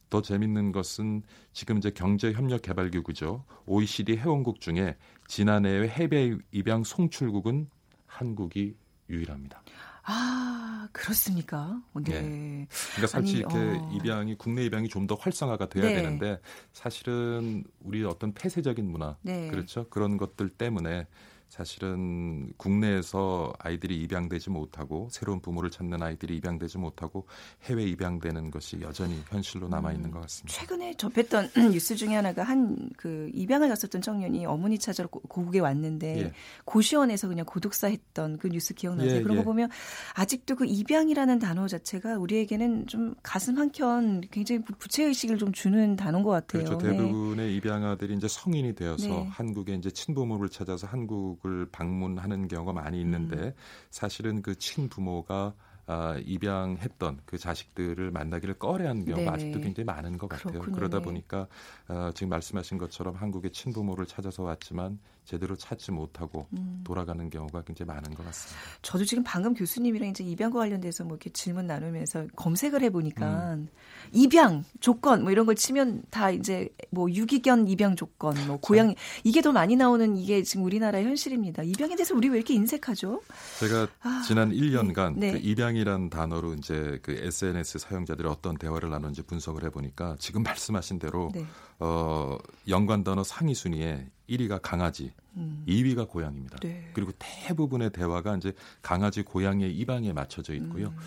더 0.10 0.22
재밌는 0.22 0.72
것은 0.72 1.22
지금 1.54 1.78
이제 1.78 1.92
경제협력개발기구죠. 1.92 3.44
OECD 3.68 4.18
회원국 4.18 4.60
중에 4.62 4.98
지난해 5.28 5.88
해외 5.88 6.38
입양 6.52 6.84
송출국은 6.84 7.70
한국이 8.06 8.76
유일합니다. 9.10 9.64
아 10.08 10.88
그렇습니까? 10.92 11.82
네. 11.96 12.22
네. 12.22 12.68
그러니까 12.94 13.08
사실 13.08 13.40
이렇게 13.40 13.58
어... 13.58 13.92
입양이 13.94 14.38
국내 14.38 14.64
입양이 14.64 14.88
좀 14.88 15.08
더 15.08 15.16
활성화가 15.16 15.70
돼야 15.70 15.86
네. 15.86 15.96
되는데 15.96 16.40
사실은 16.74 17.64
우리 17.80 18.04
어떤 18.04 18.34
폐쇄적인 18.34 18.86
문화 18.90 19.18
네. 19.22 19.48
그렇죠 19.50 19.88
그런 19.90 20.18
것들 20.18 20.50
때문에 20.50 21.08
사실은 21.56 22.52
국내에서 22.58 23.54
아이들이 23.60 24.02
입양되지 24.02 24.50
못하고 24.50 25.08
새로운 25.12 25.40
부모를 25.40 25.70
찾는 25.70 26.02
아이들이 26.04 26.36
입양되지 26.38 26.78
못하고 26.78 27.26
해외 27.64 27.84
입양되는 27.84 28.52
것이 28.52 28.82
여전히 28.82 29.22
현실로 29.30 29.70
남아 29.70 29.94
있는 29.94 30.12
것 30.12 30.20
같습니다. 30.22 30.60
최근에 30.60 30.96
접했던 30.96 31.50
뉴스 31.72 31.96
중에 31.96 32.16
하나가 32.16 32.44
한 32.44 32.76
그 32.98 33.30
입양을 33.34 33.68
갔었던 33.70 34.02
청년이 34.02 34.46
어머니 34.46 34.78
찾으러 34.78 35.08
고국에 35.08 35.60
왔는데 35.60 36.20
예. 36.20 36.32
고시원에서 36.66 37.28
그냥 37.28 37.46
고독사 37.46 37.88
했던 37.88 38.38
그 38.38 38.48
뉴스 38.48 38.74
기억나세요? 38.74 39.18
예, 39.18 39.22
그런 39.22 39.38
거 39.38 39.42
예. 39.42 39.46
보면 39.46 39.70
아직도 40.14 40.56
그 40.56 40.66
입양이라는 40.66 41.40
단어 41.40 41.68
자체가 41.68 42.18
우리에게는 42.18 42.88
좀 42.88 43.16
가슴 43.24 43.58
한켠 43.58 44.22
굉장히 44.32 44.64
부채 44.64 45.04
의식을 45.04 45.38
좀 45.38 45.52
주는 45.52 45.96
단어인 45.96 46.24
것 46.24 46.32
같아요. 46.32 46.64
그렇죠. 46.66 46.78
대부분의 46.80 47.48
네. 47.48 47.56
입양아들이 47.56 48.16
이제 48.16 48.28
성인이 48.28 48.76
되어서 48.76 49.08
네. 49.08 49.28
한국에 49.30 49.74
이제 49.76 49.90
친부모를 49.92 50.50
찾아서 50.50 50.88
한국 50.88 51.40
가족을 51.46 51.68
방문하는 51.72 52.48
경우가 52.48 52.74
많이 52.74 53.00
있는데 53.00 53.36
음. 53.38 53.54
사실은 53.92 54.42
그 54.42 54.58
친부모가 54.58 55.54
아, 55.88 56.18
입양했던 56.26 57.20
그 57.26 57.38
자식들을 57.38 58.10
만나기를 58.10 58.56
꺼려하는 58.56 59.06
경우가 59.06 59.22
네. 59.22 59.30
아직도 59.30 59.60
굉장히 59.62 59.86
많은 59.86 60.18
것 60.18 60.28
같아요. 60.28 60.54
그렇군요. 60.54 60.76
그러다 60.76 60.98
네. 60.98 61.04
보니까 61.04 61.48
어, 61.88 62.10
지금 62.16 62.30
말씀하신 62.30 62.80
것처럼 62.80 63.16
한국의 63.16 63.52
친부모를 63.52 64.08
찾아서 64.08 64.42
왔지만 64.42 64.98
제대로 65.26 65.56
찾지 65.56 65.92
못하고 65.92 66.48
음. 66.54 66.82
돌아가는 66.84 67.30
경우가 67.30 67.64
굉장히 67.64 67.88
많은 67.88 68.14
것 68.14 68.26
같습니다. 68.26 68.62
저도 68.82 69.06
지금 69.06 69.24
방금 69.24 69.54
교수님이랑 69.54 70.10
이제 70.10 70.24
입양과 70.24 70.60
관련돼서 70.60 71.04
뭐 71.04 71.16
이렇게 71.16 71.32
질문 71.32 71.68
나누면서 71.68 72.28
검색을 72.36 72.84
해보니까 72.84 73.56
음. 73.56 73.68
입양 74.14 74.64
조건 74.80 75.24
뭐 75.24 75.32
이런 75.32 75.46
걸 75.46 75.56
치면 75.56 76.04
다 76.12 76.30
이제 76.30 76.70
뭐 76.92 77.10
유기견 77.12 77.68
입양 77.68 77.96
조건, 77.96 78.36
뭐 78.48 78.58
고양 78.58 78.94
이게 79.24 79.42
더 79.42 79.52
많이 79.52 79.76
나오는 79.76 80.16
이게 80.16 80.44
지금 80.44 80.64
우리나라의 80.66 81.06
현실입니다. 81.06 81.64
입양에 81.64 81.96
대해서 81.96 82.14
우리 82.16 82.30
왜 82.30 82.38
이렇게 82.38 82.54
인색하죠? 82.54 83.22
제가 83.60 83.88
아, 84.02 84.24
지난 84.28 84.52
1년간 84.52 85.18
네. 85.18 85.32
그 85.32 85.38
입양이란 85.40 86.10
단어로 86.10 86.54
이제 86.54 87.00
그 87.02 87.12
SNS 87.14 87.80
사용자들이 87.80 88.28
어떤 88.28 88.58
대화를 88.58 88.90
나누는지 88.90 89.24
분석을 89.24 89.64
해보니까 89.66 90.16
지금 90.20 90.44
말씀하신 90.44 91.00
대로 91.00 91.32
네. 91.34 91.46
어, 91.80 92.38
연관 92.68 93.04
단어 93.04 93.24
상위 93.24 93.54
순위에 93.54 94.10
1위가 94.30 94.60
강아지, 94.62 95.14
음. 95.36 95.64
2위가 95.68 96.08
고양입니다. 96.08 96.58
네. 96.60 96.90
그리고 96.94 97.12
대부분의 97.20 97.92
대화가 97.92 98.36
이제 98.38 98.54
강아지, 98.82 99.24
고양이의 99.24 99.76
입양에 99.76 100.14
맞춰져 100.14 100.54
있고요. 100.56 100.88
음. 100.88 100.98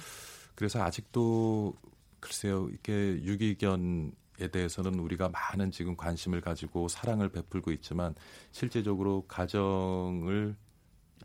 그래서 0.55 0.83
아직도 0.83 1.75
글쎄요, 2.21 2.69
이렇게 2.69 3.21
유기견에 3.23 4.13
대해서는 4.53 4.99
우리가 4.99 5.31
많은 5.31 5.71
지금 5.71 5.97
관심을 5.97 6.41
가지고 6.41 6.89
사랑을 6.89 7.29
베풀고 7.29 7.73
있지만 7.73 8.15
실제적으로 8.53 9.25
가정을 9.27 10.57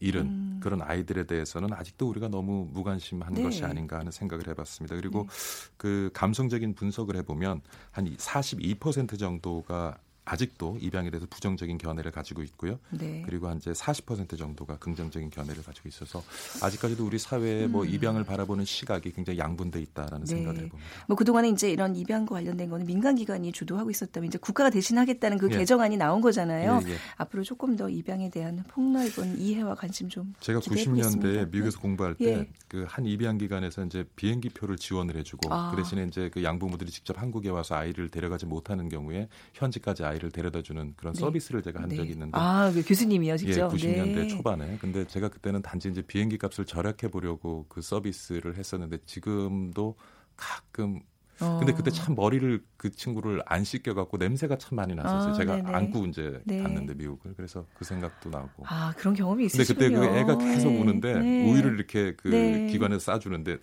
잃은 0.04 0.22
음. 0.22 0.60
그런 0.62 0.82
아이들에 0.82 1.26
대해서는 1.26 1.74
아직도 1.74 2.10
우리가 2.10 2.28
너무 2.28 2.68
무관심한 2.72 3.34
네. 3.34 3.44
것이 3.44 3.64
아닌가 3.64 4.00
하는 4.00 4.12
생각을 4.12 4.48
해봤습니다. 4.50 4.96
그리고 4.96 5.24
네. 5.24 5.74
그 5.78 6.10
감성적인 6.14 6.76
분석을 6.76 7.16
해보면 7.18 7.62
한 7.92 8.06
42% 8.06 9.18
정도가 9.18 9.98
아직도 10.26 10.78
입양에 10.80 11.10
대해서 11.10 11.28
부정적인 11.30 11.78
견해를 11.78 12.12
가지고 12.12 12.44
있고요. 12.44 12.80
네. 12.92 13.24
그리고 13.26 13.48
한 13.48 13.58
이제 13.58 13.72
40% 13.72 14.38
정도가 14.38 14.78
긍정적인 14.78 15.30
견해를 15.30 15.64
가지고 15.64 15.90
있어서 15.90 16.24
아직까지도 16.62 17.06
우리 17.06 17.20
사회에 17.20 17.68
뭐 17.68 17.84
음. 17.84 17.84
뭐 17.84 17.86
입양을 17.86 18.24
바라보는 18.24 18.66
시각이 18.66 19.12
굉장히 19.12 19.40
양분돼 19.40 19.82
있다라는 19.82 20.26
네. 20.26 20.36
생각을 20.36 20.62
해봅니다. 20.62 20.90
뭐 21.08 21.18
그동안에 21.18 21.50
이제 21.50 21.70
이런 21.70 21.96
입양과 21.96 22.36
관련된 22.36 22.70
거는 22.70 22.86
민간 22.86 23.16
기관이 23.16 23.52
주도하고 23.52 23.90
있었다면 23.90 24.28
이제 24.28 24.38
국가가 24.38 24.70
대신하겠다는 24.70 25.38
그 25.38 25.50
예. 25.52 25.58
개정안이 25.58 25.98
나온 25.98 26.22
거잖아요. 26.22 26.82
예, 26.86 26.92
예. 26.92 26.96
앞으로 27.18 27.44
조금 27.44 27.76
더 27.76 27.90
입양에 27.90 28.30
대한 28.30 28.64
폭넓은 28.70 29.40
이해와 29.40 29.76
관심 29.76 30.08
좀 30.08 30.34
제가 30.40 30.60
90년대에 30.60 31.52
미국에서 31.52 31.80
공부할 31.80 32.16
때 32.16 32.48
그한 32.70 33.06
예. 33.06 33.12
입양 33.12 33.38
기관에서 33.38 33.84
이제 33.86 34.06
비행기 34.16 34.50
표를 34.50 34.78
지원을 34.78 35.18
해주고 35.18 35.54
아. 35.54 35.72
그 35.72 35.78
대신에 35.78 36.06
이제 36.06 36.30
그 36.34 36.44
양부모들이 36.44 36.90
직접 36.90 37.22
한국에 37.22 37.50
와서 37.50 37.76
아이를 37.76 38.10
데려가지 38.10 38.46
못하는 38.46 38.88
경우에 38.88 39.28
현지까지 39.54 40.04
아이 40.04 40.13
를 40.20 40.32
데려다주는 40.32 40.94
그런 40.96 41.14
네. 41.14 41.20
서비스를 41.20 41.62
제가 41.62 41.82
한 41.82 41.90
네. 41.90 41.96
적이 41.96 42.12
있는데 42.12 42.38
아 42.38 42.72
그 42.74 42.84
교수님이요 42.84 43.38
직접 43.38 43.72
예, 43.74 43.76
90년대 43.76 44.14
네. 44.14 44.28
초반에 44.28 44.78
근데 44.80 45.06
제가 45.06 45.30
그때는 45.30 45.62
단지 45.62 45.90
이제 45.90 46.02
비행기 46.02 46.38
값을 46.38 46.66
절약해 46.66 47.10
보려고 47.10 47.66
그 47.70 47.82
서비스를 47.82 48.58
했었는데 48.58 49.00
지금도 49.06 49.96
가끔 50.36 51.02
어. 51.40 51.58
근데 51.58 51.74
그때 51.74 51.90
참 51.92 52.16
머리를 52.16 52.64
그 52.78 52.92
친구를 52.92 53.42
안 53.46 53.64
씻겨 53.64 53.94
갖고 53.94 54.18
냄새가 54.18 54.58
참 54.58 54.76
많이 54.76 54.94
났었어요. 54.94 55.32
아, 55.32 55.34
제가 55.34 55.56
네네. 55.58 55.72
안고 55.72 56.06
이제 56.06 56.42
네. 56.46 56.58
갔는데 56.58 56.94
미국을 56.94 57.34
그래서 57.36 57.66
그 57.74 57.86
생각도 57.86 58.30
나고. 58.30 58.64
아 58.68 58.94
그런 58.98 59.14
경험이 59.16 59.46
있으시군요. 59.46 59.80
근데 59.90 60.00
그때 60.00 60.14
그 60.14 60.18
애가 60.20 60.38
계속 60.54 60.74
네. 60.74 60.82
우는데 60.82 61.14
네. 61.14 61.40
우유를 61.42 61.76
이렇게 61.76 62.16
그 62.16 62.30
네. 62.30 62.66
기관에서 62.68 63.00
싸주는데 63.14 63.58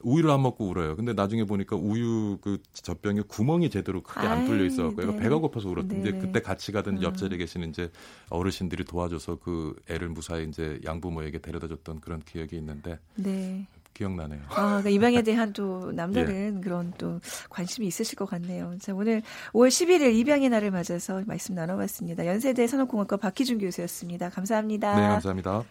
우유를 0.00 0.30
안 0.30 0.42
먹고 0.42 0.66
울어요. 0.68 0.96
근데 0.96 1.12
나중에 1.12 1.44
보니까 1.44 1.76
우유 1.76 2.38
그 2.40 2.58
젖병에 2.72 3.22
구멍이 3.28 3.70
제대로 3.70 4.02
크게 4.02 4.26
안 4.26 4.46
뚫려 4.46 4.64
있어갖고 4.64 5.02
애가 5.02 5.16
배가 5.16 5.38
고파서 5.38 5.68
울었는데 5.68 6.12
네. 6.12 6.18
그때 6.18 6.40
같이 6.40 6.72
가던 6.72 6.98
음. 6.98 7.02
옆자리에 7.02 7.38
계시는 7.38 7.70
이제 7.70 7.90
어르신들이 8.30 8.84
도와줘서 8.84 9.38
그 9.42 9.74
애를 9.88 10.08
무사히 10.08 10.46
이제 10.46 10.80
양부모에게 10.84 11.38
데려다줬던 11.38 12.00
그런 12.00 12.20
기억이 12.20 12.56
있는데 12.56 12.98
네. 13.16 13.66
기억나네요. 13.94 14.42
아, 14.50 14.80
그러니까 14.80 14.90
입양에 14.90 15.22
대한 15.22 15.52
또 15.52 15.90
남다른 15.92 16.58
예. 16.58 16.60
그런 16.60 16.92
또 16.98 17.20
관심이 17.50 17.86
있으실 17.88 18.16
것 18.16 18.26
같네요. 18.26 18.76
자, 18.80 18.94
오늘 18.94 19.22
5월 19.52 19.68
11일 19.68 20.14
입양의 20.14 20.48
날을 20.50 20.70
맞아서 20.70 21.22
말씀 21.26 21.56
나눠봤습니다. 21.56 22.24
연세대 22.24 22.66
산업공학과 22.68 23.16
박희준 23.16 23.58
교수였습니다. 23.58 24.30
감사합니다. 24.30 24.94
네, 24.94 25.02
감사합니다. 25.08 25.64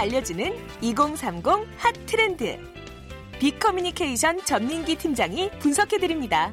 알려주는 0.00 0.54
2030 0.80 1.44
핫 1.76 1.92
트렌드. 2.06 2.56
빅커뮤니케이션 3.38 4.42
전민기 4.46 4.96
팀장이 4.96 5.50
분석해드립니다. 5.58 6.52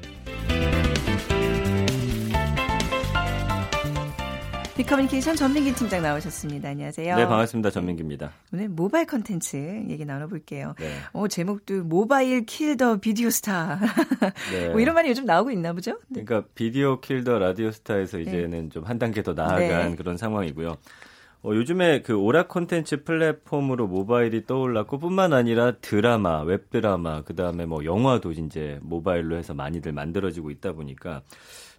빅커뮤니케이션 4.75 5.37
전민기 5.37 5.73
팀장 5.75 6.01
나오셨습니다. 6.01 6.67
안녕하세요. 6.67 7.15
네, 7.15 7.25
반갑습니다. 7.25 7.69
전민기입니다. 7.69 8.33
오늘 8.51 8.67
모바일 8.67 9.05
컨텐츠 9.05 9.85
얘기 9.87 10.03
나눠볼게요. 10.03 10.75
네. 10.77 10.91
어, 11.13 11.29
제목도 11.29 11.85
Mobile 11.85 12.45
Killed 12.45 12.80
the 12.80 12.97
Video 12.97 13.29
Star. 13.29 13.79
네. 14.51 14.67
뭐 14.69 14.81
이런 14.81 14.93
말이 14.93 15.07
요즘 15.07 15.23
나오고 15.23 15.51
있나 15.51 15.71
보죠? 15.71 15.93
네. 16.09 16.25
그러니까 16.25 16.49
Video 16.53 16.99
Killed 16.99 17.26
the 17.26 17.39
Radio 17.39 17.71
Star에서 17.71 18.19
이제는 18.19 18.63
네. 18.63 18.69
좀 18.69 18.84
한 18.84 18.99
단계 18.99 19.23
더 19.23 19.33
나아간 19.33 19.91
네. 19.91 19.95
그런 19.95 20.17
상황이고요. 20.17 20.75
어, 21.47 21.55
요즘에 21.55 22.01
그 22.01 22.13
오락 22.13 22.49
콘텐츠 22.49 23.05
플랫폼으로 23.05 23.87
모바일이 23.87 24.45
떠올랐고 24.45 24.99
뿐만 24.99 25.31
아니라 25.31 25.77
드라마, 25.79 26.41
웹드라마, 26.41 27.21
그 27.21 27.35
다음에 27.35 27.65
뭐 27.65 27.85
영화도 27.85 28.33
이제 28.33 28.79
모바일로 28.81 29.37
해서 29.37 29.53
많이들 29.53 29.93
만들어지고 29.93 30.51
있다 30.51 30.73
보니까 30.73 31.21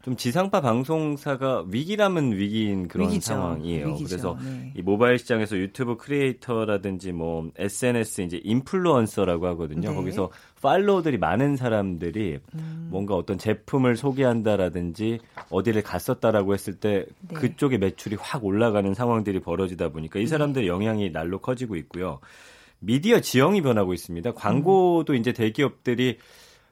좀 0.08 0.16
지상파 0.16 0.62
방송사가 0.62 1.66
위기라면 1.68 2.32
위기인 2.32 2.88
그런 2.88 3.08
위기죠. 3.08 3.26
상황이에요. 3.26 3.88
위기죠. 3.88 4.06
그래서 4.06 4.38
네. 4.42 4.72
이 4.74 4.80
모바일 4.80 5.18
시장에서 5.18 5.58
유튜브 5.58 5.98
크리에이터라든지 5.98 7.12
뭐 7.12 7.50
SNS 7.58 8.22
이제 8.22 8.40
인플루언서라고 8.42 9.46
하거든요. 9.48 9.90
네. 9.90 9.94
거기서 9.94 10.30
팔로워들이 10.62 11.18
많은 11.18 11.56
사람들이 11.56 12.38
음. 12.54 12.88
뭔가 12.90 13.16
어떤 13.16 13.36
제품을 13.36 13.98
소개한다라든지 13.98 15.18
어디를 15.50 15.82
갔었다라고 15.82 16.54
했을 16.54 16.80
때 16.80 17.04
네. 17.28 17.34
그쪽에 17.34 17.76
매출이 17.76 18.16
확 18.18 18.46
올라가는 18.46 18.94
상황들이 18.94 19.40
벌어지다 19.40 19.90
보니까 19.90 20.20
이 20.20 20.22
네. 20.22 20.26
사람들 20.26 20.62
의 20.62 20.68
영향이 20.68 21.12
날로 21.12 21.38
커지고 21.38 21.76
있고요. 21.76 22.20
미디어 22.78 23.20
지형이 23.20 23.60
변하고 23.60 23.92
있습니다. 23.92 24.32
광고도 24.32 25.12
음. 25.12 25.16
이제 25.16 25.34
대기업들이 25.34 26.16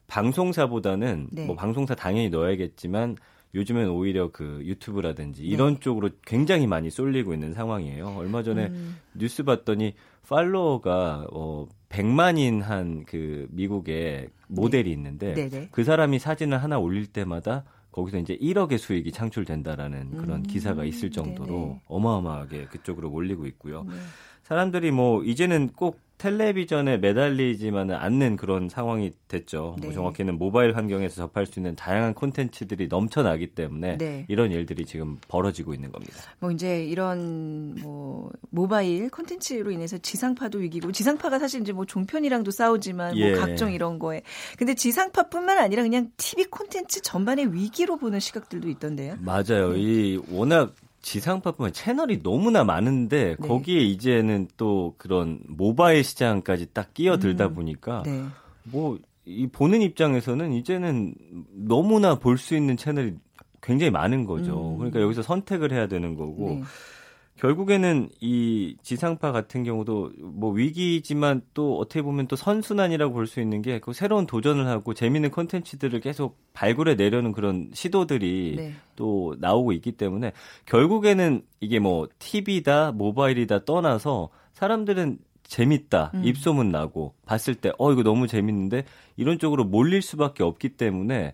방송사보다는 0.06 1.28
네. 1.32 1.46
뭐 1.46 1.56
방송사 1.56 1.94
당연히 1.94 2.28
넣어야겠지만 2.30 3.16
요즘엔 3.54 3.88
오히려 3.88 4.30
그 4.32 4.60
유튜브라든지 4.64 5.42
네. 5.42 5.48
이런 5.48 5.80
쪽으로 5.80 6.10
굉장히 6.26 6.66
많이 6.66 6.90
쏠리고 6.90 7.32
있는 7.32 7.54
상황이에요. 7.54 8.14
얼마 8.18 8.42
전에 8.42 8.66
음. 8.66 8.96
뉴스 9.14 9.42
봤더니 9.44 9.94
팔로워가 10.28 11.26
어 11.32 11.66
100만인 11.88 12.60
한 12.60 13.04
그 13.06 13.46
미국의 13.50 14.28
모델이 14.48 14.90
있는데 14.92 15.34
네. 15.34 15.48
네. 15.48 15.68
그 15.70 15.84
사람이 15.84 16.18
사진을 16.18 16.62
하나 16.62 16.78
올릴 16.78 17.06
때마다 17.06 17.64
거기서 17.92 18.18
이제 18.18 18.36
1억의 18.36 18.76
수익이 18.78 19.10
창출된다라는 19.10 20.18
그런 20.18 20.40
음. 20.40 20.42
기사가 20.42 20.84
있을 20.84 21.10
정도로 21.10 21.46
네네. 21.46 21.80
어마어마하게 21.86 22.66
그쪽으로 22.66 23.08
몰리고 23.08 23.46
있고요. 23.46 23.84
네. 23.84 23.94
사람들이 24.42 24.90
뭐 24.90 25.24
이제는 25.24 25.70
꼭 25.74 25.98
텔레비전에 26.18 26.98
매달리지만은 26.98 27.94
않는 27.94 28.36
그런 28.36 28.68
상황이 28.68 29.12
됐죠. 29.28 29.62
뭐 29.62 29.76
네. 29.78 29.86
뭐 29.86 29.94
정확히는 29.94 30.38
모바일 30.38 30.76
환경에서 30.76 31.16
접할 31.16 31.46
수 31.46 31.58
있는 31.58 31.76
다양한 31.76 32.14
콘텐츠들이 32.14 32.88
넘쳐나기 32.88 33.48
때문에 33.48 33.98
네. 33.98 34.24
이런 34.28 34.50
일들이 34.50 34.84
지금 34.86 35.18
벌어지고 35.28 35.74
있는 35.74 35.92
겁니다. 35.92 36.16
뭐 36.38 36.50
이제 36.50 36.84
이런 36.84 37.74
뭐 37.82 38.30
모바일 38.50 39.10
콘텐츠로 39.10 39.70
인해서 39.70 39.98
지상파도 39.98 40.58
위기고 40.58 40.92
지상파가 40.92 41.38
사실 41.38 41.60
이제 41.60 41.72
뭐 41.72 41.84
종편이랑도 41.84 42.50
싸우지만 42.50 43.16
뭐 43.18 43.26
예. 43.26 43.34
뭐 43.34 43.40
각종 43.40 43.72
이런 43.72 43.98
거에 43.98 44.22
근데 44.56 44.74
지상파뿐만 44.74 45.58
아니라 45.58 45.82
그냥 45.82 46.10
TV 46.16 46.44
콘텐츠 46.46 47.02
전반의 47.02 47.52
위기로 47.52 47.98
보는 47.98 48.20
시각들도 48.20 48.68
있던데요. 48.70 49.16
맞아요. 49.20 49.72
네. 49.72 49.80
이 49.80 50.20
워낙 50.30 50.74
지상파뿐만 51.06 51.72
채널이 51.72 52.24
너무나 52.24 52.64
많은데 52.64 53.36
네. 53.38 53.48
거기에 53.48 53.78
이제는 53.80 54.48
또 54.56 54.96
그런 54.98 55.38
모바일 55.46 56.02
시장까지 56.02 56.72
딱 56.72 56.94
끼어들다 56.94 57.46
음, 57.46 57.54
보니까 57.54 58.02
네. 58.04 58.24
뭐이 58.64 59.46
보는 59.52 59.82
입장에서는 59.82 60.52
이제는 60.52 61.14
너무나 61.52 62.16
볼 62.16 62.38
수 62.38 62.56
있는 62.56 62.76
채널이 62.76 63.14
굉장히 63.62 63.92
많은 63.92 64.26
거죠. 64.26 64.72
음. 64.72 64.78
그러니까 64.78 65.00
여기서 65.00 65.22
선택을 65.22 65.70
해야 65.70 65.86
되는 65.86 66.16
거고 66.16 66.50
네. 66.50 66.62
결국에는 67.36 68.08
이 68.20 68.76
지상파 68.82 69.30
같은 69.32 69.62
경우도 69.62 70.12
뭐 70.20 70.52
위기지만 70.52 71.42
또 71.54 71.78
어떻게 71.78 72.00
보면 72.02 72.26
또 72.28 72.36
선순환이라고 72.36 73.12
볼 73.12 73.26
수 73.26 73.40
있는 73.40 73.60
게 73.62 73.78
그 73.80 73.92
새로운 73.92 74.26
도전을 74.26 74.66
하고 74.66 74.94
재미있는 74.94 75.30
콘텐츠들을 75.30 76.00
계속 76.00 76.38
발굴해 76.54 76.94
내려는 76.94 77.32
그런 77.32 77.70
시도들이 77.74 78.54
네. 78.56 78.72
또 78.96 79.36
나오고 79.38 79.72
있기 79.72 79.92
때문에 79.92 80.32
결국에는 80.64 81.42
이게 81.60 81.78
뭐 81.78 82.08
TV다 82.18 82.92
모바일이다 82.92 83.64
떠나서 83.64 84.30
사람들은 84.54 85.18
재밌다 85.44 86.10
음. 86.14 86.22
입소문 86.24 86.70
나고 86.70 87.14
봤을 87.26 87.54
때 87.54 87.70
어 87.78 87.92
이거 87.92 88.02
너무 88.02 88.26
재밌는데 88.26 88.84
이런 89.16 89.38
쪽으로 89.38 89.64
몰릴 89.64 90.02
수밖에 90.02 90.42
없기 90.42 90.70
때문에 90.70 91.32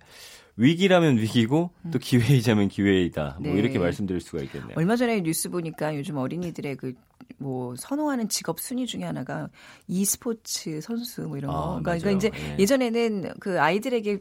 위기라면 0.56 1.18
위기고 1.18 1.70
또 1.90 1.98
음. 1.98 2.00
기회이자면 2.00 2.68
기회이다. 2.68 3.38
뭐 3.40 3.52
네. 3.52 3.58
이렇게 3.58 3.78
말씀드릴 3.78 4.20
수가 4.20 4.42
있겠네요. 4.42 4.74
얼마 4.76 4.96
전에 4.96 5.20
뉴스 5.22 5.48
보니까 5.48 5.96
요즘 5.96 6.16
어린이들의 6.16 6.76
그 6.76 6.94
뭐 7.42 7.74
선호하는 7.76 8.28
직업 8.28 8.60
순위 8.60 8.86
중에 8.86 9.04
하나가 9.04 9.48
e스포츠 9.88 10.80
선수 10.80 11.22
뭐 11.22 11.36
이런 11.36 11.50
거. 11.50 11.56
아, 11.56 11.80
그러니까, 11.80 11.98
그러니까 11.98 12.10
이제 12.10 12.30
네. 12.30 12.56
예전에는 12.58 13.34
그 13.40 13.60
아이들에게 13.60 14.18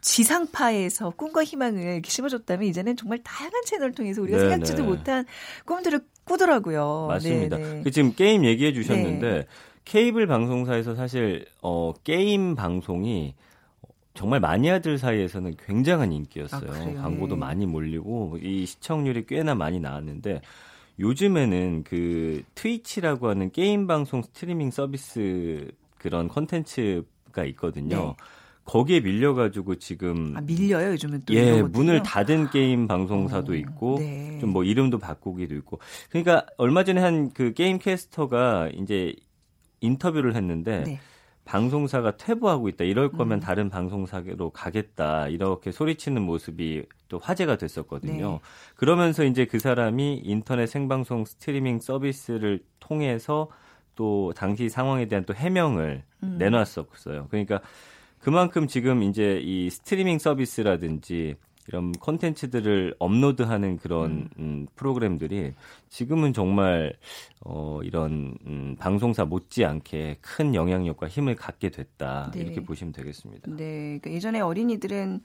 지상파에서 0.00 1.10
꿈과 1.10 1.42
희망을 1.42 2.00
심어줬다면 2.04 2.68
이제는 2.68 2.96
정말 2.96 3.18
다양한 3.24 3.64
채널을 3.64 3.92
통해서 3.92 4.22
우리가 4.22 4.38
네네. 4.38 4.50
생각지도 4.50 4.82
네. 4.82 4.88
못한 4.88 5.24
꿈들을 5.66 6.00
꾸더라고요. 6.24 7.06
맞습니다. 7.08 7.56
네, 7.56 7.80
그 7.82 7.90
지금 7.90 8.14
게임 8.14 8.44
얘기해 8.44 8.72
주셨는데 8.72 9.30
네. 9.30 9.46
케이블 9.84 10.28
방송사에서 10.28 10.94
사실 10.94 11.46
어 11.60 11.92
게임 12.04 12.54
방송이 12.54 13.34
정말 14.14 14.40
마니아들 14.40 14.98
사이에서는 14.98 15.54
굉장한 15.66 16.12
인기였어요. 16.12 16.70
아, 16.70 17.02
광고도 17.02 17.34
네. 17.36 17.40
많이 17.40 17.66
몰리고 17.66 18.38
이 18.42 18.66
시청률이 18.66 19.26
꽤나 19.26 19.54
많이 19.54 19.80
나왔는데 19.80 20.40
요즘에는 20.98 21.84
그 21.84 22.42
트위치라고 22.54 23.28
하는 23.28 23.50
게임 23.50 23.86
방송 23.86 24.22
스트리밍 24.22 24.70
서비스 24.70 25.70
그런 25.98 26.28
컨텐츠가 26.28 27.44
있거든요. 27.46 27.96
네. 27.96 28.14
거기에 28.64 29.00
밀려가지고 29.00 29.76
지금 29.76 30.34
아, 30.36 30.40
밀려요 30.42 30.92
요즘은 30.92 31.22
또 31.24 31.34
예 31.34 31.62
문을 31.62 32.02
닫은 32.02 32.50
게임 32.50 32.86
방송사도 32.86 33.52
오, 33.52 33.54
있고 33.56 33.96
네. 33.98 34.38
좀 34.40 34.50
뭐 34.50 34.64
이름도 34.64 34.98
바꾸기도 34.98 35.54
있고 35.56 35.80
그러니까 36.10 36.46
얼마 36.56 36.84
전에 36.84 37.00
한 37.00 37.30
그 37.32 37.52
게임 37.54 37.78
캐스터가 37.78 38.70
이제 38.74 39.14
인터뷰를 39.80 40.36
했는데 40.36 40.84
네. 40.84 41.00
방송사가 41.50 42.16
퇴보하고 42.16 42.68
있다. 42.68 42.84
이럴 42.84 43.10
거면 43.10 43.38
음. 43.38 43.40
다른 43.40 43.70
방송사로 43.70 44.50
가겠다. 44.50 45.26
이렇게 45.26 45.72
소리치는 45.72 46.22
모습이 46.22 46.84
또 47.08 47.18
화제가 47.18 47.56
됐었거든요. 47.56 48.30
네. 48.34 48.40
그러면서 48.76 49.24
이제 49.24 49.46
그 49.46 49.58
사람이 49.58 50.22
인터넷 50.24 50.66
생방송 50.66 51.24
스트리밍 51.24 51.80
서비스를 51.80 52.60
통해서 52.78 53.48
또 53.96 54.32
당시 54.36 54.68
상황에 54.68 55.06
대한 55.06 55.24
또 55.24 55.34
해명을 55.34 56.04
음. 56.22 56.36
내놨었어요. 56.38 57.26
그러니까 57.30 57.60
그만큼 58.20 58.68
지금 58.68 59.02
이제 59.02 59.40
이 59.42 59.70
스트리밍 59.70 60.20
서비스라든지 60.20 61.34
이런 61.70 61.92
콘텐츠들을 61.92 62.96
업로드하는 62.98 63.76
그런 63.76 64.10
음. 64.10 64.28
음, 64.40 64.66
프로그램들이 64.74 65.52
지금은 65.88 66.32
정말 66.32 66.94
어, 67.44 67.78
이런 67.84 68.34
음, 68.44 68.74
방송사 68.76 69.24
못지않게 69.24 70.18
큰 70.20 70.56
영향력과 70.56 71.06
힘을 71.06 71.36
갖게 71.36 71.70
됐다 71.70 72.32
네. 72.34 72.40
이렇게 72.40 72.60
보시면 72.60 72.92
되겠습니다. 72.92 73.52
네, 73.52 73.98
그러니까 74.00 74.10
예전에 74.10 74.40
어린이들은 74.40 75.20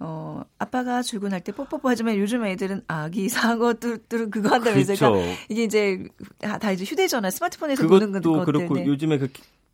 어, 0.00 0.42
아빠가 0.58 1.02
출근할 1.02 1.40
때 1.42 1.52
뽀뽀뽀 1.52 1.88
하지만 1.88 2.16
요즘 2.16 2.44
애들은 2.44 2.82
아기 2.88 3.28
상어 3.28 3.74
뚜뚜 3.74 4.28
그거 4.30 4.48
한다면서 4.48 4.94
그렇죠. 4.94 5.12
그러니까 5.12 5.40
이게 5.48 5.62
이제 5.62 6.04
다 6.38 6.72
이제 6.72 6.84
휴대전화 6.84 7.30
스마트폰에서 7.30 7.86
보는 7.86 8.10
것도 8.10 8.44
그렇고 8.44 8.74
네. 8.74 8.86
요즘에 8.86 9.18
그 9.18 9.28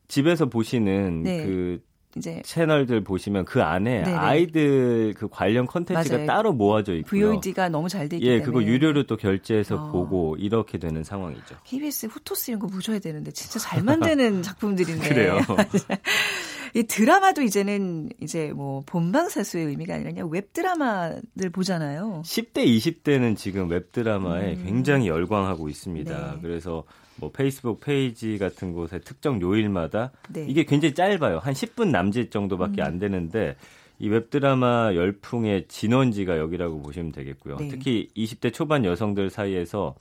집에서 0.09 0.45
보시는 0.45 1.23
네. 1.23 1.47
그 1.47 1.83
이제 2.17 2.43
채널들 2.45 3.03
보시면 3.05 3.45
그 3.45 3.63
안에 3.63 4.03
네네. 4.03 4.17
아이들 4.17 5.15
그 5.17 5.29
관련 5.29 5.67
컨텐츠가 5.67 6.17
맞아요. 6.17 6.27
따로 6.27 6.53
모아져 6.53 6.95
있고요. 6.97 7.31
VOD가 7.33 7.69
너무 7.71 7.89
잘돼 7.89 8.17
있기 8.17 8.27
예, 8.27 8.39
때문에. 8.39 8.45
그거 8.45 8.63
유료로 8.63 9.05
또 9.07 9.17
결제해서 9.17 9.77
어. 9.77 9.91
보고 9.93 10.37
이렇게 10.37 10.79
되는 10.79 11.03
상황이죠. 11.05 11.57
KBS 11.65 12.07
후토스 12.07 12.51
이런 12.51 12.61
거 12.61 12.67
보셔야 12.67 12.99
되는데 12.99 13.31
진짜 13.33 13.59
잘 13.59 13.83
만드는 13.83 14.43
작품들인데. 14.43 15.09
그래요. 15.09 15.39
이 16.75 16.85
드라마도 16.85 17.43
이제는 17.43 18.09
이제 18.21 18.51
뭐 18.55 18.83
본방사수의 18.87 19.67
의미가 19.67 19.95
아니라 19.95 20.11
그냥 20.11 20.31
웹드라마를 20.31 21.51
보잖아요. 21.53 22.23
10대, 22.25 22.65
20대는 22.65 23.37
지금 23.37 23.69
웹드라마에 23.71 24.55
음. 24.55 24.63
굉장히 24.65 25.09
열광하고 25.09 25.69
있습니다. 25.69 26.33
네. 26.35 26.39
그래서 26.41 26.85
뭐 27.23 27.31
페이스북 27.31 27.79
페이지 27.79 28.37
같은 28.37 28.73
곳에 28.73 28.99
특정 28.99 29.41
요일마다 29.41 30.11
네. 30.29 30.45
이게 30.49 30.65
굉장히 30.65 30.93
짧아요. 30.93 31.39
한 31.39 31.55
10분 31.55 31.91
남짓 31.91 32.33
정도밖에 32.33 32.83
음. 32.83 32.85
안 32.85 32.99
되는데 32.99 33.55
이 34.01 34.09
웹드라마 34.09 34.97
열풍의 34.97 35.69
진원지가 35.69 36.37
여기라고 36.37 36.83
보시면 36.83 37.13
되겠고요. 37.13 37.59
네. 37.59 37.69
특히 37.69 38.09
20대 38.17 38.53
초반 38.53 38.85
여성들 38.85 39.31
사이에서 39.31 39.95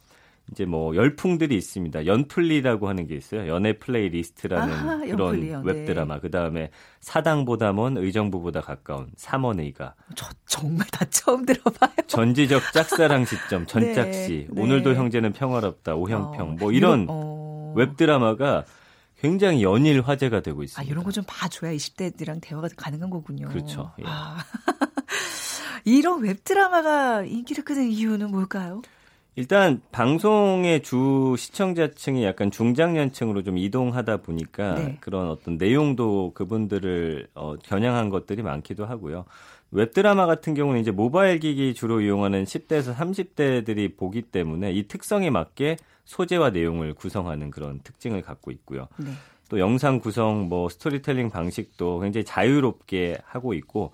이제 0.51 0.65
뭐 0.65 0.95
열풍들이 0.95 1.55
있습니다. 1.55 2.05
연플리라고 2.05 2.89
하는 2.89 3.07
게 3.07 3.15
있어요. 3.15 3.47
연애 3.47 3.73
플레이리스트라는 3.77 4.73
아하, 4.73 4.97
그런 4.97 5.09
연플리요. 5.19 5.61
네. 5.63 5.71
웹드라마. 5.71 6.15
네. 6.15 6.19
그다음에 6.21 6.69
사당보다 6.99 7.71
먼 7.73 7.95
의정부보다 7.97 8.61
가까운 8.61 9.09
사먼의가. 9.15 9.95
저 10.15 10.27
정말 10.45 10.85
다 10.91 11.05
처음 11.09 11.45
들어봐요. 11.45 11.91
전지적 12.07 12.61
짝사랑 12.73 13.25
시점 13.25 13.65
전짝시. 13.65 14.47
네. 14.51 14.61
오늘도 14.61 14.91
네. 14.91 14.95
형제는 14.97 15.33
평화롭다. 15.33 15.95
오형평. 15.95 16.49
어, 16.49 16.55
뭐 16.59 16.71
이런 16.73 17.05
어... 17.09 17.73
웹드라마가 17.77 18.65
굉장히 19.21 19.61
연일 19.63 20.01
화제가 20.01 20.41
되고 20.41 20.63
있습니다. 20.63 20.81
아, 20.81 20.83
이런 20.91 21.03
거 21.03 21.11
좀 21.11 21.23
봐줘야 21.27 21.71
20대들이랑 21.73 22.39
대화가 22.41 22.67
가능한 22.75 23.09
거군요. 23.09 23.47
그렇죠. 23.49 23.91
예. 23.99 24.03
아. 24.07 24.37
이런 25.85 26.21
웹드라마가 26.23 27.23
인기를 27.23 27.63
끄는 27.63 27.89
이유는 27.89 28.31
뭘까요? 28.31 28.81
일단 29.35 29.81
방송의 29.91 30.83
주 30.83 31.35
시청자층이 31.37 32.23
약간 32.23 32.51
중장년층으로 32.51 33.43
좀 33.43 33.57
이동하다 33.57 34.17
보니까 34.17 34.75
네. 34.75 34.97
그런 34.99 35.29
어떤 35.29 35.57
내용도 35.57 36.31
그분들을 36.33 37.27
어, 37.33 37.55
겨냥한 37.63 38.09
것들이 38.09 38.43
많기도 38.43 38.85
하고요. 38.85 39.25
웹드라마 39.71 40.25
같은 40.25 40.53
경우는 40.53 40.81
이제 40.81 40.91
모바일 40.91 41.39
기기 41.39 41.73
주로 41.73 42.01
이용하는 42.01 42.43
10대에서 42.43 42.93
30대들이 42.93 43.95
보기 43.95 44.23
때문에 44.23 44.73
이 44.73 44.87
특성에 44.87 45.29
맞게 45.29 45.77
소재와 46.03 46.49
내용을 46.49 46.93
구성하는 46.93 47.51
그런 47.51 47.79
특징을 47.79 48.21
갖고 48.21 48.51
있고요. 48.51 48.89
네. 48.97 49.11
또 49.47 49.59
영상 49.59 49.99
구성, 49.99 50.49
뭐 50.49 50.67
스토리텔링 50.67 51.29
방식도 51.29 51.99
굉장히 51.99 52.25
자유롭게 52.25 53.17
하고 53.23 53.53
있고 53.53 53.91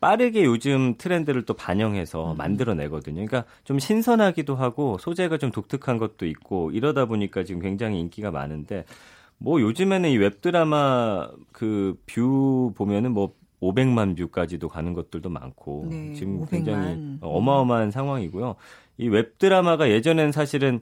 빠르게 0.00 0.44
요즘 0.44 0.94
트렌드를 0.96 1.44
또 1.44 1.54
반영해서 1.54 2.32
음. 2.32 2.36
만들어내거든요. 2.36 3.14
그러니까 3.26 3.44
좀 3.64 3.78
신선하기도 3.78 4.54
하고 4.54 4.96
소재가 4.98 5.38
좀 5.38 5.50
독특한 5.50 5.98
것도 5.98 6.26
있고 6.26 6.70
이러다 6.70 7.06
보니까 7.06 7.44
지금 7.44 7.60
굉장히 7.60 8.00
인기가 8.00 8.30
많은데 8.30 8.84
뭐 9.38 9.60
요즘에는 9.60 10.08
이 10.10 10.16
웹드라마 10.18 11.28
그 11.52 11.96
view 12.06 12.72
보면은 12.76 13.12
뭐 13.12 13.34
500만 13.60 14.16
뷰까지도 14.16 14.68
가는 14.68 14.92
것들도 14.92 15.28
많고 15.30 15.86
네, 15.90 16.12
지금 16.14 16.42
500만. 16.42 16.50
굉장히 16.50 17.18
어마어마한 17.20 17.90
상황이고요. 17.90 18.54
이 18.98 19.08
웹드라마가 19.08 19.90
예전엔 19.90 20.30
사실은 20.32 20.80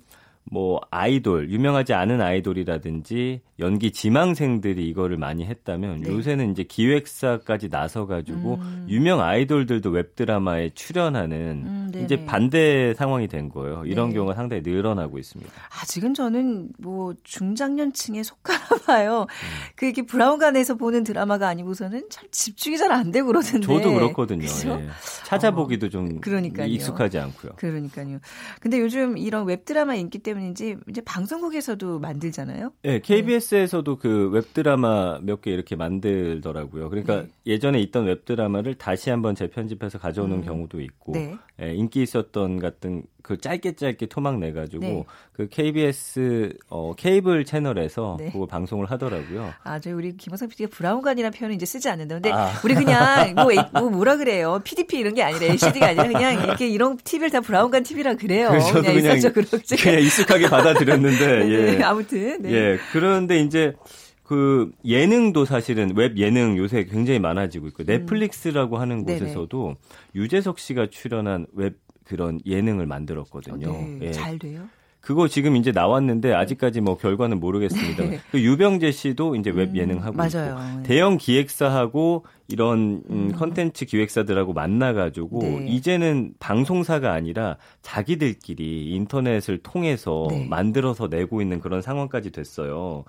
뭐 0.51 0.81
아이돌 0.91 1.51
유명하지 1.51 1.93
않은 1.95 2.21
아이돌이라든지 2.21 3.41
연기 3.59 3.91
지망생들이 3.91 4.87
이거를 4.89 5.17
많이 5.17 5.45
했다면 5.45 6.03
네. 6.03 6.11
요새는 6.11 6.51
이제 6.53 6.63
기획사까지 6.63 7.69
나서 7.69 8.07
가지고 8.07 8.57
음. 8.57 8.87
유명 8.89 9.21
아이돌들도 9.21 9.91
웹드라마에 9.91 10.71
출연하는 10.75 11.37
음, 11.67 11.93
이제 12.05 12.25
반대 12.27 12.93
상황이 12.95 13.29
된 13.29 13.49
거예요. 13.49 13.83
이런 13.87 14.11
네. 14.11 14.15
경우가 14.17 14.35
상당히 14.35 14.63
늘어나고 14.65 15.19
있습니다. 15.19 15.51
아직은 15.83 16.15
저는 16.15 16.69
뭐 16.79 17.15
중장년층에 17.25 18.23
속하나 18.23 18.61
봐요. 18.87 19.23
음. 19.23 19.27
그 19.75 19.87
이렇게 19.87 20.03
브라운관에서 20.03 20.75
보는 20.77 21.03
드라마가 21.05 21.49
아니고서는 21.49 22.07
참 22.11 22.29
집중이 22.31 22.77
잘 22.79 22.87
안 22.93 23.11
되고 23.11 23.27
그러던데. 23.27 23.67
저도 23.67 23.93
그렇거든요. 23.95 24.47
예. 24.47 24.89
찾아보기도 25.25 25.87
어, 25.87 25.89
좀 25.91 26.21
그러니까요. 26.21 26.69
익숙하지 26.69 27.19
않고요. 27.19 27.53
그러니까요. 27.57 28.21
근데 28.61 28.79
요즘 28.81 29.19
이런 29.19 29.45
웹드라마 29.47 29.97
인기 29.97 30.19
때문에 30.21 30.36
때문인지 30.37 30.77
이제 30.89 31.01
방송국에서도 31.01 31.99
만들잖아요. 31.99 32.73
네, 32.83 33.01
KBS에서도 33.01 33.97
그 33.99 34.29
웹드라마 34.31 35.19
몇 35.23 35.41
개 35.43 35.51
이렇게 35.51 35.77
만들더라고요. 35.77 36.89
그러니까 36.89 37.23
네. 37.23 37.29
예전에 37.47 37.79
있던 37.81 38.07
웹드라마를 38.07 38.75
다시 38.77 39.11
한번 39.11 39.35
재편집해서 39.35 39.99
가져오는 39.99 40.37
음. 40.39 40.43
경우도 40.45 40.81
있고 40.81 41.13
네. 41.13 41.37
네, 41.59 41.75
인기 41.75 42.03
있었던 42.03 42.59
같은 42.59 43.03
그 43.23 43.39
짧게 43.39 43.73
짧게 43.73 44.07
토막 44.07 44.39
내 44.39 44.53
가지고 44.53 44.83
네. 44.85 45.05
그 45.33 45.49
KBS 45.49 46.57
어 46.69 46.95
케이블 46.97 47.45
채널에서 47.45 48.17
네. 48.21 48.31
그거 48.31 48.47
방송을 48.47 48.91
하더라고요. 48.91 49.53
아, 49.65 49.79
저희 49.81 49.95
우리 49.95 50.17
김호상 50.17 50.49
PD가 50.49 50.71
브라운관이라는 50.73 51.37
표현을 51.37 51.57
이제 51.57 51.67
쓰지 51.67 51.89
않는다. 51.89 52.15
근데 52.17 52.31
아. 52.33 52.53
우리 52.65 52.75
그냥 52.75 53.35
뭐, 53.35 53.47
뭐 53.73 53.91
뭐라 53.91 54.17
그래요? 54.17 54.61
PDP 54.65 54.99
이런 54.99 55.15
게 55.15 55.23
아니라 55.23 55.47
LCD가 55.47 55.89
아니라 55.89 56.07
그냥 56.07 56.43
이렇게 56.45 56.69
이런 56.69 56.97
TV를 56.99 57.31
다 57.31 57.41
브라운관 57.41 57.83
TV라 57.83 58.15
그래요. 58.15 58.51
그냥, 58.51 58.73
그냥 58.73 58.95
일상적으로 58.95 59.47
그냥 59.51 59.99
익숙하게 60.27 60.49
받아들였는데 60.49 61.45
네, 61.47 61.79
예. 61.79 61.83
아무튼 61.83 62.43
네. 62.43 62.53
예. 62.53 62.79
그런데 62.93 63.41
이제 63.41 63.75
그 64.23 64.71
예능도 64.85 65.45
사실은 65.45 65.93
웹 65.97 66.19
예능 66.19 66.59
요새 66.59 66.85
굉장히 66.85 67.21
많아지고 67.21 67.69
있고 67.69 67.85
음. 67.85 67.87
넷플릭스라고 67.87 68.79
하는 68.79 69.05
곳에서도 69.05 69.77
유재석 70.15 70.59
씨가 70.59 70.89
출연한 70.91 71.47
웹 71.55 71.75
그런 72.05 72.41
예능을 72.45 72.87
만들었거든요. 72.87 73.71
어, 73.71 73.73
네. 74.01 74.09
예. 74.09 74.13
잘 74.13 74.39
돼요? 74.39 74.69
그거 75.01 75.29
지금 75.29 75.55
이제 75.55 75.71
나왔는데 75.71 76.35
아직까지 76.35 76.81
뭐 76.81 76.97
결과는 76.97 77.39
모르겠습니다. 77.39 78.05
네. 78.05 78.21
그 78.33 78.41
유병재 78.41 78.91
씨도 78.91 79.37
이제 79.37 79.51
웹 79.51 79.71
음, 79.71 79.77
예능 79.77 80.03
하고 80.03 80.17
맞아요. 80.17 80.51
있고 80.51 80.79
네. 80.79 80.83
대형 80.83 81.17
기획사하고 81.17 82.25
이런 82.49 83.03
음, 83.11 83.29
음, 83.29 83.33
컨텐츠 83.33 83.87
기획사들하고 83.87 84.53
만나가지고 84.53 85.39
네. 85.43 85.67
이제는 85.69 86.35
방송사가 86.39 87.13
아니라 87.13 87.57
자기들끼리 87.83 88.95
인터넷을 88.95 89.59
통해서 89.59 90.27
네. 90.31 90.47
만들어서 90.49 91.09
내고 91.09 91.43
있는 91.43 91.61
그런 91.61 91.83
상황까지 91.83 92.31
됐어요. 92.31 93.05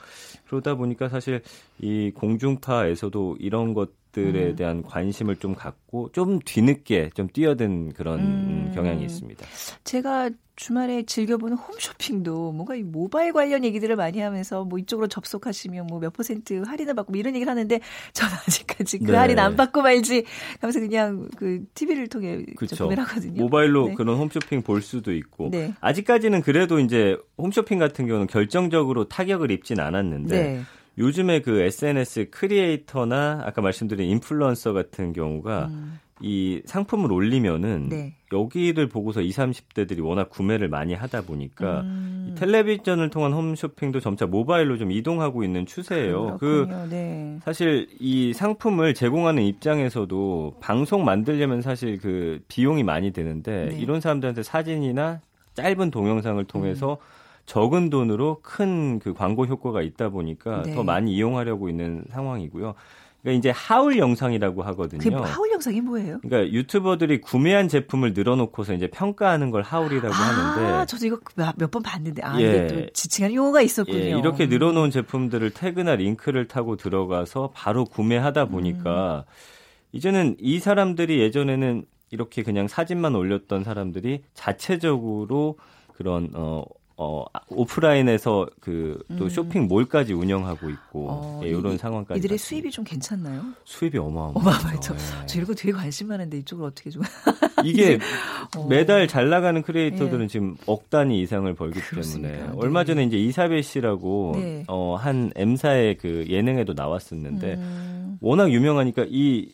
그러다 0.47 0.75
보니까 0.75 1.09
사실 1.09 1.41
이 1.79 2.11
공중파에서도 2.15 3.37
이런 3.39 3.73
것 3.73 3.91
들에 4.13 4.47
음. 4.47 4.55
대한 4.55 4.81
관심을 4.81 5.35
좀 5.35 5.53
갖고 5.53 6.09
좀 6.11 6.39
뒤늦게 6.43 7.11
좀 7.13 7.27
뛰어든 7.27 7.93
그런 7.93 8.19
음. 8.19 8.71
경향이 8.73 9.03
있습니다. 9.03 9.45
제가 9.83 10.31
주말에 10.55 11.03
즐겨보는 11.03 11.55
홈쇼핑도 11.55 12.51
뭔가 12.51 12.73
이 12.73 12.81
모바일 12.81 13.31
관련 13.31 13.63
얘기들을 13.63 13.95
많이 13.95 14.19
하면서 14.19 14.63
뭐 14.63 14.79
이쪽으로 14.79 15.07
접속하시면 15.07 15.85
뭐 15.85 15.99
몇 15.99 16.13
퍼센트 16.13 16.63
할인을 16.65 16.95
받고 16.95 17.11
뭐 17.11 17.19
이런 17.19 17.35
얘기를 17.35 17.51
하는데 17.51 17.79
저는 18.13 18.33
아직까지 18.47 18.99
그 18.99 19.11
네. 19.11 19.17
할인 19.27 19.39
안 19.39 19.55
받고 19.55 19.81
말지 19.81 20.25
하면서 20.59 20.79
그냥 20.79 21.27
그 21.37 21.63
TV를 21.73 22.07
통해 22.07 22.43
구매를 22.55 23.03
하거든요. 23.03 23.41
모바일로 23.41 23.87
네. 23.89 23.95
그런 23.95 24.17
홈쇼핑 24.17 24.61
볼 24.61 24.81
수도 24.81 25.13
있고 25.13 25.49
네. 25.51 25.73
아직까지는 25.81 26.41
그래도 26.41 26.79
이제 26.79 27.17
홈쇼핑 27.37 27.79
같은 27.79 28.07
경우는 28.07 28.27
결정적으로 28.27 29.07
타격을 29.07 29.51
입진 29.51 29.79
않았는데 29.79 30.41
네. 30.41 30.61
요즘에 30.97 31.41
그 31.41 31.61
SNS 31.61 32.29
크리에이터나 32.31 33.43
아까 33.45 33.61
말씀드린 33.61 34.09
인플루언서 34.09 34.73
같은 34.73 35.13
경우가 35.13 35.67
음. 35.67 35.99
이 36.21 36.61
상품을 36.65 37.11
올리면은 37.11 37.89
네. 37.89 38.13
여기를 38.33 38.89
보고서 38.89 39.21
20, 39.21 39.37
30대들이 39.37 40.03
워낙 40.03 40.29
구매를 40.29 40.67
많이 40.67 40.93
하다 40.93 41.21
보니까 41.21 41.81
음. 41.81 42.35
텔레비전을 42.37 43.09
통한 43.09 43.33
홈쇼핑도 43.33 43.99
점차 43.99 44.25
모바일로 44.25 44.77
좀 44.77 44.91
이동하고 44.91 45.43
있는 45.43 45.65
추세예요. 45.65 46.37
그 46.39 46.65
그렇군요. 46.65 46.89
그 46.89 46.95
네. 46.95 47.39
사실 47.43 47.87
이 47.99 48.33
상품을 48.33 48.93
제공하는 48.93 49.43
입장에서도 49.43 50.57
방송 50.59 51.05
만들려면 51.05 51.61
사실 51.61 51.97
그 51.99 52.41
비용이 52.47 52.83
많이 52.83 53.11
드는데 53.11 53.69
네. 53.69 53.77
이런 53.77 54.01
사람들한테 54.01 54.43
사진이나 54.43 55.21
짧은 55.53 55.91
동영상을 55.91 56.43
통해서 56.45 56.93
음. 56.93 57.17
적은 57.45 57.89
돈으로 57.89 58.39
큰 58.43 58.99
그 58.99 59.13
광고 59.13 59.45
효과가 59.45 59.81
있다 59.81 60.09
보니까 60.09 60.63
네. 60.63 60.75
더 60.75 60.83
많이 60.83 61.13
이용하려고 61.13 61.69
있는 61.69 62.03
상황이고요. 62.09 62.75
그러니까 63.21 63.39
이제 63.39 63.49
하울 63.49 63.97
영상이라고 63.97 64.63
하거든요. 64.63 65.01
그 65.01 65.09
하울 65.23 65.51
영상이 65.51 65.81
뭐예요? 65.81 66.19
그러니까 66.21 66.53
유튜버들이 66.53 67.19
구매한 67.21 67.67
제품을 67.67 68.13
늘어놓고서 68.13 68.73
이제 68.73 68.87
평가하는 68.87 69.51
걸 69.51 69.63
하울이라고 69.63 70.13
아, 70.13 70.17
하는데. 70.17 70.85
저도 70.85 71.05
이거 71.07 71.19
몇 71.35 71.69
번 71.71 71.83
봤는데 71.83 72.21
아 72.23 72.39
예. 72.39 72.45
이게 72.45 72.67
또 72.67 72.89
지칭한 72.93 73.33
용어가 73.33 73.61
있었군요. 73.61 73.97
예, 73.97 74.09
이렇게 74.09 74.45
늘어놓은 74.45 74.91
제품들을 74.91 75.49
태그나 75.49 75.95
링크를 75.95 76.47
타고 76.47 76.77
들어가서 76.77 77.51
바로 77.53 77.83
구매하다 77.85 78.45
보니까 78.45 79.25
음. 79.27 79.31
이제는 79.91 80.35
이 80.39 80.59
사람들이 80.59 81.19
예전에는 81.19 81.85
이렇게 82.11 82.43
그냥 82.43 82.67
사진만 82.69 83.15
올렸던 83.15 83.63
사람들이 83.65 84.23
자체적으로 84.33 85.57
그런 85.95 86.29
어 86.35 86.63
어, 86.99 87.23
오프라인에서 87.49 88.47
그또 88.59 89.25
음. 89.25 89.29
쇼핑몰까지 89.29 90.13
운영하고 90.13 90.67
있고 90.71 91.07
어, 91.09 91.41
예, 91.43 91.49
이런 91.49 91.77
상황까지 91.77 92.17
이들의 92.17 92.39
수입이 92.39 92.71
좀 92.71 92.83
괜찮나요? 92.83 93.43
수입이 93.65 93.99
어마어마하죠. 93.99 94.39
어마어마하죠. 94.39 94.95
예. 94.95 95.25
저 95.27 95.37
이런 95.37 95.47
거 95.47 95.53
되게 95.53 95.71
관심 95.71 96.07
많은데 96.07 96.39
이쪽을 96.39 96.65
어떻게 96.65 96.89
좀 96.89 97.03
이게 97.63 97.99
어. 98.57 98.67
매달 98.67 99.07
잘 99.07 99.29
나가는 99.29 99.61
크리에이터들은 99.61 100.23
예. 100.23 100.27
지금 100.27 100.57
억 100.65 100.89
단위 100.89 101.21
이상을 101.21 101.53
벌기 101.53 101.79
그렇습니까? 101.81 102.33
때문에 102.35 102.51
네. 102.51 102.57
얼마 102.57 102.83
전에 102.83 103.03
이제 103.03 103.15
이사벨 103.17 103.61
씨라고 103.61 104.31
네. 104.35 104.63
어, 104.67 104.95
한 104.95 105.31
M사의 105.35 105.97
그 105.99 106.25
예능에도 106.27 106.73
나왔었는데 106.73 107.53
음. 107.53 108.17
워낙 108.21 108.51
유명하니까 108.51 109.05
이 109.07 109.51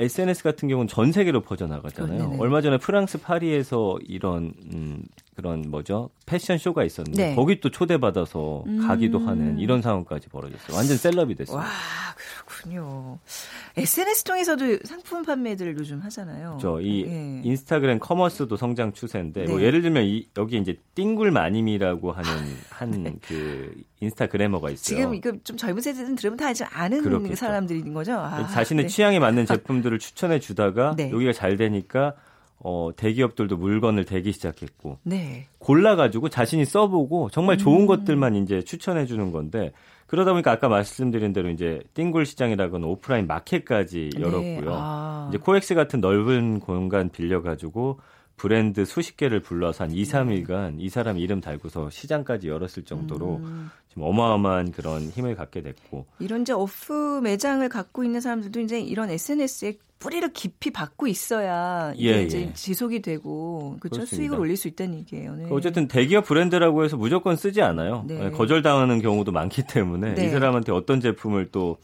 SNS 0.00 0.42
같은 0.42 0.68
경우는 0.68 0.88
전 0.88 1.12
세계로 1.12 1.40
퍼져나가잖아요. 1.40 2.28
네 2.30 2.36
얼마 2.40 2.60
전에 2.60 2.78
프랑스 2.78 3.20
파리에서 3.20 3.98
이런 4.06 4.52
음, 4.72 5.02
그런 5.34 5.62
뭐죠 5.70 6.10
패션 6.26 6.58
쇼가 6.58 6.84
있었는데 6.84 7.30
네. 7.30 7.34
거기 7.34 7.60
또 7.60 7.70
초대받아서 7.70 8.64
음. 8.66 8.86
가기도 8.86 9.18
하는 9.18 9.58
이런 9.58 9.82
상황까지 9.82 10.28
벌어졌어요. 10.28 10.76
완전 10.76 10.96
셀럽이 10.96 11.34
됐어요. 11.34 11.58
와 11.58 11.64
그렇군요. 12.46 13.18
SNS 13.76 14.24
통해서도 14.24 14.78
상품 14.84 15.24
판매들을 15.24 15.76
요즘 15.78 16.00
하잖아요. 16.00 16.58
그렇죠. 16.58 16.80
이 16.80 17.04
네. 17.04 17.40
인스타그램 17.44 17.98
커머스도 17.98 18.56
성장 18.56 18.92
추세인데 18.92 19.40
뭐 19.40 19.46
네. 19.46 19.52
뭐 19.54 19.62
예를 19.62 19.82
들면 19.82 20.04
이, 20.04 20.28
여기 20.36 20.58
이제 20.58 20.78
띵굴 20.94 21.30
마님이라고 21.30 22.12
하는 22.12 22.30
한그 22.70 23.72
네. 23.76 23.82
인스타그래머가 24.00 24.70
있어요. 24.70 24.96
지금 24.96 25.14
이거 25.14 25.32
좀 25.42 25.56
젊은 25.56 25.82
세대들은 25.82 26.16
들으면 26.16 26.36
다 26.36 26.46
아는 26.72 27.02
그렇겠죠. 27.02 27.34
사람들인 27.34 27.92
거죠. 27.92 28.14
아, 28.14 28.46
자신의 28.48 28.84
네. 28.84 28.88
취향에 28.88 29.18
맞는 29.18 29.46
제품들을 29.46 29.98
추천해 29.98 30.38
주다가 30.38 30.94
네. 30.96 31.10
여기가 31.10 31.32
잘 31.32 31.56
되니까 31.56 32.14
어, 32.58 32.90
대기업들도 32.96 33.56
물건을 33.56 34.04
대기 34.04 34.32
시작했고 34.32 34.98
네. 35.02 35.46
골라가지고 35.58 36.28
자신이 36.28 36.64
써보고 36.64 37.30
정말 37.30 37.58
좋은 37.58 37.82
음. 37.82 37.86
것들만 37.86 38.36
이제 38.36 38.62
추천해 38.62 39.06
주는 39.06 39.32
건데 39.32 39.72
그러다 40.06 40.32
보니까 40.32 40.52
아까 40.52 40.68
말씀드린 40.68 41.32
대로 41.32 41.50
이제 41.50 41.82
띵굴 41.94 42.26
시장이라고는 42.26 42.86
오프라인 42.86 43.26
마켓까지 43.26 44.10
네. 44.14 44.20
열었고요. 44.20 44.70
네. 44.70 44.70
아. 44.70 45.26
이제 45.28 45.38
코엑스 45.38 45.74
같은 45.74 46.00
넓은 46.00 46.60
공간 46.60 47.08
빌려가지고 47.10 48.00
브랜드 48.36 48.84
수십 48.84 49.16
개를 49.16 49.40
불러서 49.40 49.84
한 49.84 49.92
2, 49.92 50.02
3일간 50.02 50.76
이 50.78 50.88
사람 50.88 51.18
이름 51.18 51.40
달고서 51.40 51.90
시장까지 51.90 52.48
열었을 52.48 52.84
정도로 52.84 53.36
음. 53.36 53.70
지금 53.88 54.02
어마어마한 54.02 54.72
그런 54.72 55.02
힘을 55.02 55.36
갖게 55.36 55.62
됐고 55.62 56.06
이런 56.18 56.42
이제 56.42 56.52
오프 56.52 57.20
매장을 57.22 57.66
갖고 57.68 58.04
있는 58.04 58.20
사람들도 58.20 58.60
이제 58.60 58.80
이런 58.80 59.10
SNS에 59.10 59.74
뿌리를 60.00 60.30
깊이 60.32 60.70
받고 60.70 61.06
있어야 61.06 61.92
이게 61.96 62.16
예, 62.18 62.22
이제 62.24 62.40
예. 62.42 62.52
지속이 62.52 63.00
되고 63.00 63.76
그렇죠 63.80 64.04
수익을 64.04 64.38
올릴 64.38 64.56
수 64.56 64.68
있다는 64.68 64.98
얘기예요. 64.98 65.34
네. 65.34 65.46
어쨌든 65.50 65.88
대기업 65.88 66.26
브랜드라고 66.26 66.84
해서 66.84 66.96
무조건 66.98 67.36
쓰지 67.36 67.62
않아요. 67.62 68.04
네. 68.06 68.30
거절당하는 68.30 69.00
경우도 69.00 69.32
많기 69.32 69.62
때문에 69.62 70.14
네. 70.14 70.26
이 70.26 70.28
사람한테 70.28 70.72
어떤 70.72 71.00
제품을 71.00 71.50
또 71.52 71.70
어, 71.70 71.78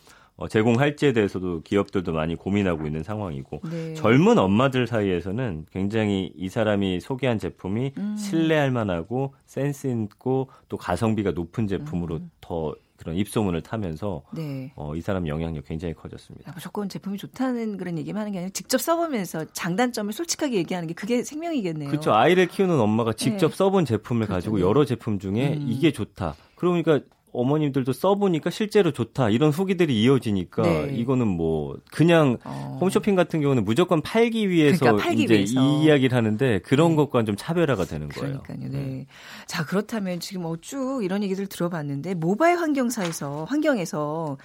제공할지에 0.48 1.12
대해서도 1.12 1.62
기업들도 1.62 2.12
많이 2.12 2.35
고민하고 2.35 2.87
있는 2.87 3.03
상황이고 3.03 3.61
네. 3.70 3.94
젊은 3.94 4.38
엄마들 4.38 4.87
사이에서는 4.87 5.66
굉장히 5.72 6.33
이 6.37 6.48
사람이 6.48 7.00
소개한 7.00 7.38
제품이 7.38 7.92
음. 7.98 8.16
신뢰할 8.16 8.70
만하고 8.70 9.35
센스 9.46 9.87
있고 9.87 10.48
또 10.68 10.76
가성비가 10.76 11.33
높은 11.33 11.66
제품으로 11.66 12.16
음. 12.16 12.31
더 12.40 12.74
그런 13.00 13.16
입소문을 13.16 13.62
타면서 13.62 14.22
네. 14.33 14.72
어, 14.76 14.94
이 14.94 15.00
사람 15.00 15.26
영향력 15.26 15.64
굉장히 15.64 15.94
커졌습니다. 15.94 16.53
무조건 16.53 16.88
제품이 16.88 17.16
좋다는 17.16 17.79
그런 17.79 17.96
얘기만 17.96 18.20
하는 18.20 18.33
게 18.33 18.38
아니라 18.38 18.50
직접 18.53 18.79
써보면서 18.79 19.46
장단점을 19.53 20.12
솔직하게 20.12 20.57
얘기하는 20.59 20.87
게 20.87 20.92
그게 20.92 21.22
생명이겠네요. 21.22 21.88
그렇죠. 21.88 22.12
아이를 22.12 22.46
키우는 22.46 22.79
엄마가 22.79 23.14
직접 23.14 23.53
네. 23.53 23.57
써본 23.57 23.87
제품을 23.87 24.26
그렇죠. 24.26 24.35
가지고 24.35 24.61
여러 24.61 24.85
제품 24.85 25.18
중에 25.18 25.55
음. 25.55 25.66
이게 25.66 25.92
좋다. 25.92 26.35
그러니까 26.57 27.00
어머님들도 27.33 27.93
써보니까 27.93 28.51
실제로 28.51 28.93
좋다 28.93 29.31
이런 29.31 29.51
후기들이 29.51 30.03
이어지니까 30.03 30.62
네. 30.62 30.95
이거는 30.97 31.27
뭐 31.27 31.77
그냥 31.90 32.38
어. 32.45 32.79
홈쇼핑 32.81 33.14
같은 33.14 33.40
경우는 33.40 33.64
무조건 33.64 34.03
팔기 34.03 34.49
위해서 34.51 34.81
그러니까 34.81 35.05
팔기 35.05 35.25
이제 35.25 35.35
위해서. 35.35 35.61
이 35.61 35.85
이야기를 35.85 36.16
하는데 36.16 36.59
그런 36.61 36.90
네. 36.90 36.97
것과는 36.97 37.27
좀 37.27 37.37
차별화가 37.37 37.85
되는 37.85 38.09
거예요. 38.09 38.40
그러니까요. 38.43 38.71
네. 38.71 38.79
네. 38.79 39.07
자 39.47 39.64
그렇다면 39.64 40.21
지금 40.21 40.45
쭉 40.44 41.05
이런 41.05 41.23
얘기들 41.23 41.47
들어봤는데 41.47 42.14
모바일 42.14 42.59
환경사에서 42.59 43.45
환경에서 43.45 44.38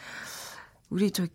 우리 0.90 1.12
저 1.12 1.26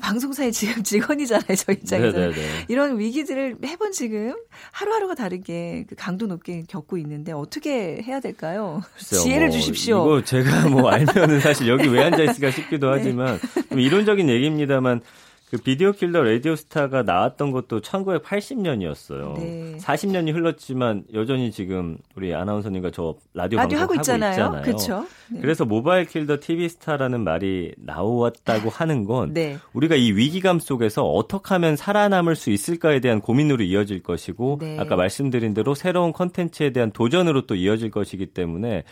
방송사의 0.00 0.52
지금 0.52 0.82
직원이잖아요, 0.84 1.54
저 1.56 1.72
입장에서. 1.72 2.18
네네네. 2.18 2.66
이런 2.68 2.98
위기들을 2.98 3.56
매번 3.60 3.92
지금 3.92 4.34
하루하루가 4.72 5.14
다르게 5.14 5.84
그 5.88 5.94
강도 5.94 6.26
높게 6.26 6.62
겪고 6.68 6.96
있는데 6.98 7.32
어떻게 7.32 8.02
해야 8.02 8.20
될까요? 8.20 8.82
글쎄요, 8.94 9.20
지혜를 9.22 9.48
뭐 9.48 9.56
주십시오. 9.56 10.04
이거 10.04 10.24
제가 10.24 10.68
뭐 10.68 10.88
알면은 10.90 11.40
사실 11.40 11.68
여기 11.68 11.88
왜 11.88 12.04
앉아 12.04 12.22
있을까 12.22 12.50
싶기도 12.50 12.90
네. 12.90 12.98
하지만 12.98 13.38
좀 13.68 13.80
이론적인 13.80 14.28
얘기입니다만 14.28 15.00
그 15.48 15.58
Video 15.58 15.92
Killed 15.92 16.13
the 16.13 16.24
Radio 16.24 16.56
Star가 16.56 17.04
나왔던 17.04 17.52
것도 17.52 17.80
1980년이었어요. 17.80 19.38
네. 19.38 19.76
40년이 19.78 20.34
흘렀지만 20.34 21.04
여전히 21.14 21.52
지금 21.52 21.98
우리 22.16 22.34
아나운서님과 22.34 22.90
저 22.90 23.14
라디오, 23.32 23.60
라디오 23.60 23.78
하고 23.78 23.94
있잖아요. 23.94 24.32
있잖아요. 24.32 24.62
그렇죠. 24.62 25.06
네. 25.30 25.40
그래서 25.40 25.64
모바일 25.64 26.04
킬더 26.06 26.38
TV 26.40 26.68
스타라는 26.68 27.22
말이 27.22 27.72
나왔다고 27.78 28.70
하는 28.70 29.04
건 29.04 29.34
네. 29.34 29.58
우리가 29.72 29.94
이 29.94 30.10
위기감 30.10 30.58
속에서 30.58 31.04
어떻게 31.04 31.54
하면 31.54 31.76
살아남을 31.76 32.34
수 32.34 32.50
있을까에 32.50 32.98
대한 32.98 33.20
고민으로 33.20 33.62
이어질 33.62 34.02
것이고 34.02 34.58
네. 34.60 34.78
아까 34.80 34.96
말씀드린 34.96 35.54
대로 35.54 35.76
새로운 35.76 36.12
컨텐츠에 36.12 36.70
대한 36.70 36.90
도전으로 36.90 37.46
또 37.46 37.54
이어질 37.54 37.92
것이기 37.92 38.26
때문에 38.26 38.82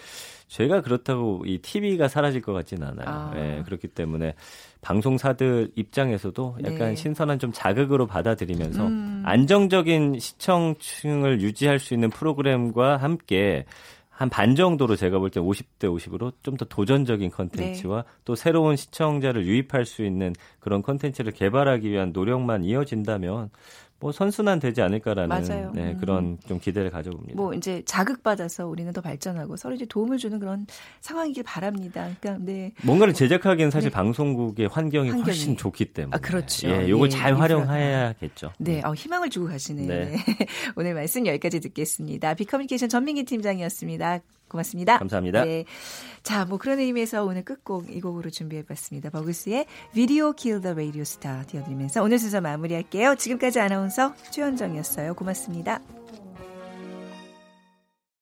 제가 0.49 0.83
그렇다고 0.83 1.43
이 1.47 1.59
TV가 1.59 2.09
사라질 2.09 2.41
것 2.43 2.53
같지는 2.53 2.87
않아요. 2.89 3.09
아. 3.09 3.31
네, 3.35 3.63
그렇기 3.65 3.89
때문에 3.89 4.35
방송사들 4.83 5.73
입장에서도 5.75 6.59
약간 6.65 6.79
네. 6.91 6.95
신선한 6.95 7.39
좀 7.39 7.53
자극으로 7.53 8.07
받아들이면서 8.07 8.87
음. 8.87 9.23
안정적인 9.25 10.19
시청층을 10.19 11.41
유지할 11.41 11.79
수 11.79 11.95
있는 11.95 12.11
프로그램과 12.11 12.99
함께 12.99 13.65
한반 14.11 14.55
정도로 14.55 14.95
제가 14.95 15.19
볼 15.19 15.31
때 15.31 15.41
50대 15.41 15.85
50으로 15.87 16.33
좀 16.43 16.57
더 16.57 16.65
도전적인 16.67 17.31
컨텐츠와 17.31 18.03
네. 18.03 18.09
또 18.25 18.37
새로운 18.37 18.77
시청자를 18.77 19.45
유입할 19.45 19.85
수 19.87 20.05
있는 20.05 20.33
그런 20.61 20.83
컨텐츠를 20.83 21.33
개발하기 21.33 21.91
위한 21.91 22.13
노력만 22.13 22.63
이어진다면 22.63 23.51
뭐 24.05 24.13
선순환 24.13 24.61
되지 24.61 24.83
않을까라는. 24.83 25.73
네, 25.73 25.93
음. 25.93 25.97
그런 25.99 26.37
좀 26.47 26.61
기대를 26.61 26.91
가져봅니다. 26.91 27.37
뭐 27.37 27.55
이제 27.55 27.81
자극받아서 27.87 28.67
우리는 28.67 28.93
더 28.93 29.01
발전하고 29.01 29.57
서로 29.57 29.75
이제 29.75 29.87
도움을 29.87 30.19
주는 30.19 30.39
그런 30.39 30.67
상황이길 31.01 31.43
바랍니다. 31.43 32.11
그러니까 32.21 32.45
네. 32.45 32.73
뭔가를 32.83 33.15
제작하기엔 33.15 33.71
사실 33.71 33.89
네. 33.89 33.95
방송국의 33.95 34.67
환경이, 34.67 35.09
환경이, 35.09 35.25
훨씬 35.25 35.57
좋기 35.57 35.87
때문에. 35.95 36.15
아, 36.15 36.21
그렇죠. 36.21 36.69
예, 36.69 36.87
요걸 36.87 37.09
네, 37.09 37.17
잘 37.17 37.41
활용해야겠죠. 37.41 38.53
네, 38.59 38.83
어, 38.85 38.93
희망을 38.93 39.31
주고 39.31 39.47
가시네요. 39.47 39.89
네. 39.89 40.05
네. 40.11 40.17
오늘 40.77 40.93
말씀 40.93 41.27
여기까지 41.27 41.61
듣겠습니다. 41.61 42.35
비커뮤니케이션 42.35 42.91
전민기 42.91 43.25
팀장이었습니다. 43.25 44.21
고맙습니다. 44.55 44.99
감사합니다. 44.99 45.45
네. 45.45 45.65
자, 46.23 46.45
뭐 46.45 46.59
그런 46.59 46.79
의미에서 46.79 47.25
오늘 47.25 47.45
끝곡 47.45 47.91
이 47.91 48.01
곡으로 48.01 48.31
준비해봤습니다. 48.31 49.11
버그스의 49.11 49.67
비디오 49.93 50.33
킬더 50.33 50.75
레이디오 50.75 51.05
스타 51.05 51.43
띄워드리면서 51.43 52.03
오늘 52.03 52.19
순서 52.19 52.41
마무리할게요. 52.41 53.17
지금까지 53.17 53.61
아나운서 53.61 54.15
최현정이었어요. 54.31 55.15
고맙습니다. 55.15 55.81